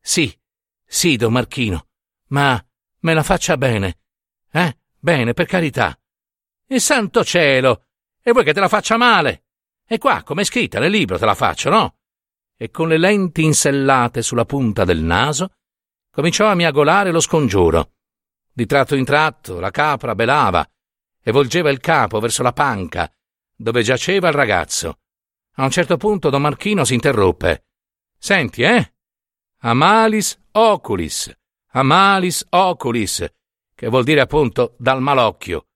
Sì, 0.00 0.32
sì, 0.84 1.16
don 1.16 1.32
Marchino, 1.32 1.86
ma 2.28 2.64
me 3.00 3.14
la 3.14 3.24
faccia 3.24 3.56
bene. 3.56 3.98
Eh? 4.52 4.78
Bene, 4.98 5.32
per 5.32 5.46
carità. 5.46 5.98
E 6.64 6.78
santo 6.78 7.24
cielo! 7.24 7.86
E 8.22 8.30
vuoi 8.30 8.44
che 8.44 8.52
te 8.52 8.60
la 8.60 8.68
faccia 8.68 8.96
male? 8.96 9.46
E 9.84 9.98
qua, 9.98 10.22
come 10.22 10.42
è 10.42 10.44
scritta 10.44 10.78
nel 10.78 10.92
libro, 10.92 11.18
te 11.18 11.24
la 11.24 11.34
faccio, 11.34 11.70
no? 11.70 11.96
E 12.56 12.70
con 12.70 12.86
le 12.86 12.98
lenti 12.98 13.42
insellate 13.42 14.22
sulla 14.22 14.44
punta 14.44 14.84
del 14.84 15.02
naso, 15.02 15.54
cominciò 16.16 16.46
a 16.46 16.54
miagolare 16.54 17.10
lo 17.10 17.20
scongiuro. 17.20 17.90
Di 18.50 18.64
tratto 18.64 18.94
in 18.94 19.04
tratto 19.04 19.60
la 19.60 19.70
capra 19.70 20.14
belava 20.14 20.66
e 21.22 21.30
volgeva 21.30 21.68
il 21.68 21.78
capo 21.78 22.20
verso 22.20 22.42
la 22.42 22.54
panca 22.54 23.12
dove 23.54 23.82
giaceva 23.82 24.28
il 24.28 24.34
ragazzo. 24.34 25.00
A 25.56 25.64
un 25.64 25.70
certo 25.70 25.98
punto 25.98 26.30
Don 26.30 26.40
Marchino 26.40 26.86
si 26.86 26.94
interruppe. 26.94 27.66
Senti, 28.16 28.62
eh? 28.62 28.94
Amalis 29.58 30.38
oculis, 30.52 31.30
amalis 31.72 32.46
oculis, 32.48 33.26
che 33.74 33.88
vuol 33.88 34.04
dire 34.04 34.22
appunto 34.22 34.74
dal 34.78 35.02
malocchio. 35.02 35.66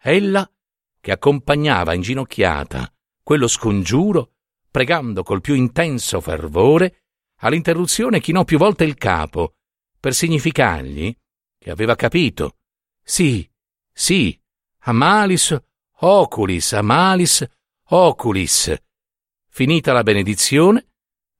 Ella, 0.00 0.50
che 0.98 1.12
accompagnava 1.12 1.92
inginocchiata 1.92 2.90
quello 3.22 3.46
scongiuro, 3.46 4.36
pregando 4.70 5.22
col 5.22 5.42
più 5.42 5.52
intenso 5.52 6.22
fervore, 6.22 7.02
all'interruzione 7.40 8.20
chinò 8.20 8.44
più 8.44 8.56
volte 8.56 8.84
il 8.84 8.94
capo, 8.94 9.55
per 10.06 10.14
significargli 10.14 11.12
che 11.58 11.68
aveva 11.68 11.96
capito. 11.96 12.58
Sì, 13.02 13.50
sì, 13.92 14.40
amalis 14.82 15.60
oculis, 15.98 16.74
amalis 16.74 17.44
oculis. 17.88 18.72
Finita 19.48 19.92
la 19.92 20.04
benedizione, 20.04 20.90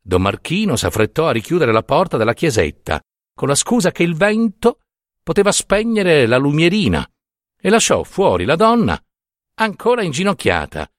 Don 0.02 0.20
Marchino 0.20 0.74
s'affrettò 0.74 1.28
a 1.28 1.30
richiudere 1.30 1.70
la 1.70 1.84
porta 1.84 2.16
della 2.16 2.34
chiesetta, 2.34 3.00
con 3.32 3.46
la 3.46 3.54
scusa 3.54 3.92
che 3.92 4.02
il 4.02 4.16
vento 4.16 4.80
poteva 5.22 5.52
spegnere 5.52 6.26
la 6.26 6.36
lumierina, 6.36 7.08
e 7.56 7.70
lasciò 7.70 8.02
fuori 8.02 8.44
la 8.44 8.56
donna, 8.56 9.00
ancora 9.60 10.02
inginocchiata. 10.02 10.90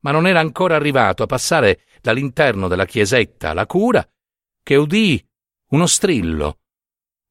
Ma 0.00 0.10
non 0.10 0.26
era 0.26 0.40
ancora 0.40 0.76
arrivato 0.76 1.22
a 1.22 1.26
passare 1.26 1.84
dall'interno 2.02 2.68
della 2.68 2.84
chiesetta 2.84 3.48
alla 3.48 3.64
cura, 3.64 4.06
che 4.62 4.76
udì 4.76 5.26
uno 5.70 5.86
strillo, 5.86 6.59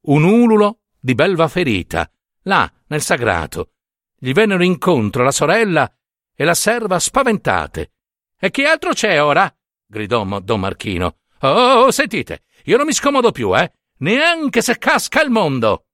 un 0.09 0.23
ululo 0.23 0.81
di 0.99 1.15
belva 1.15 1.47
ferita, 1.47 2.09
là, 2.43 2.71
nel 2.87 3.01
sagrato. 3.01 3.73
Gli 4.17 4.33
vennero 4.33 4.63
incontro 4.63 5.23
la 5.23 5.31
sorella 5.31 5.91
e 6.35 6.43
la 6.43 6.53
serva 6.53 6.99
spaventate. 6.99 7.93
E 8.39 8.49
che 8.49 8.65
altro 8.65 8.91
c'è 8.91 9.21
ora? 9.21 9.53
gridò 9.85 10.23
Don 10.39 10.59
Marchino. 10.59 11.19
Oh, 11.41 11.91
sentite, 11.91 12.43
io 12.65 12.77
non 12.77 12.85
mi 12.85 12.93
scomodo 12.93 13.31
più, 13.31 13.57
eh? 13.57 13.71
Neanche 13.99 14.61
se 14.61 14.77
casca 14.77 15.21
il 15.21 15.29
mondo. 15.29 15.85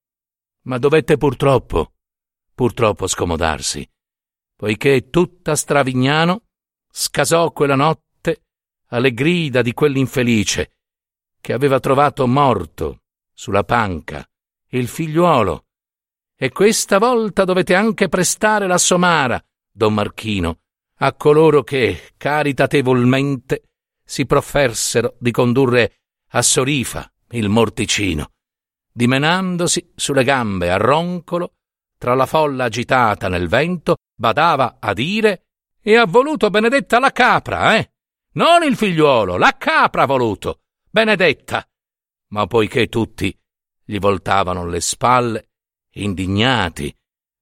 ma 0.65 0.80
dovette 0.80 1.17
purtroppo, 1.17 1.93
purtroppo 2.56 3.06
scomodarsi, 3.06 3.88
poiché 4.56 5.12
tutta 5.12 5.56
Stravignano 5.56 6.45
scasò 6.89 7.51
quella 7.51 7.75
notte 7.75 8.45
alle 8.88 9.13
grida 9.13 9.62
di 9.62 9.73
quell'infelice 9.73 10.78
che 11.39 11.54
aveva 11.54 11.80
trovato 11.80 12.25
morto 12.25 13.05
sulla 13.36 13.63
panca 13.63 14.28
il 14.69 14.88
figliuolo. 14.88 15.65
E 16.38 16.50
questa 16.50 16.98
volta 16.98 17.45
dovete 17.45 17.76
anche 17.76 18.10
prestare 18.10 18.67
la 18.67 18.78
somara, 18.78 19.41
don 19.71 19.93
Marchino, 19.93 20.60
a 21.00 21.13
coloro 21.13 21.63
che, 21.63 22.13
caritatevolmente, 22.17 23.63
si 24.04 24.26
proffersero 24.26 25.15
di 25.19 25.32
condurre 25.32 26.00
a 26.30 26.41
Sorifa 26.41 27.10
il 27.30 27.50
morticino, 27.50 28.32
dimenandosi 28.91 29.91
sulle 29.95 30.24
gambe 30.24 30.71
a 30.71 30.78
roncolo, 30.78 31.54
tra 31.98 32.13
la 32.13 32.26
folla 32.26 32.65
agitata 32.65 33.30
nel 33.30 33.48
vento, 33.48 33.98
badava 34.15 34.78
a 34.80 34.93
dire 34.93 35.45
e 35.82 35.95
ha 35.95 36.06
voluto 36.06 36.50
Benedetta 36.50 37.00
la 37.00 37.12
capra, 37.12 37.78
eh? 37.78 37.91
Non 38.34 38.63
il 38.63 38.76
figliuolo, 38.76 39.38
la 39.38 39.56
capra 39.58 40.04
ha 40.04 40.06
voluto. 40.08 40.60
Benedetta. 40.89 41.65
Ma 42.36 42.48
poiché 42.48 42.88
tutti 42.88 43.34
gli 43.86 43.98
voltavano 43.98 44.65
le 44.67 44.82
spalle, 44.82 45.52
indignati, 45.91 46.93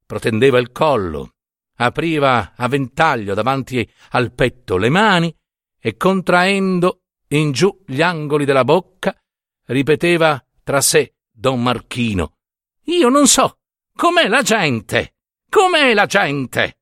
protendeva 0.05 0.59
il 0.59 0.71
collo, 0.71 1.31
apriva 1.77 2.53
a 2.55 2.67
ventaglio 2.67 3.33
davanti 3.33 3.91
al 4.11 4.31
petto 4.33 4.77
le 4.77 4.89
mani 4.89 5.35
e 5.79 5.97
contraendo 5.97 7.05
in 7.29 7.53
giù 7.53 7.75
gli 7.87 8.03
angoli 8.03 8.45
della 8.45 8.63
bocca, 8.63 9.19
ripeteva 9.65 10.45
tra 10.61 10.79
sé 10.79 11.15
don 11.31 11.63
Marchino. 11.63 12.35
Io 12.83 13.09
non 13.09 13.25
so. 13.25 13.61
Com'è 13.95 14.27
la 14.27 14.43
gente? 14.43 15.15
Com'è 15.49 15.95
la 15.95 16.05
gente? 16.05 16.81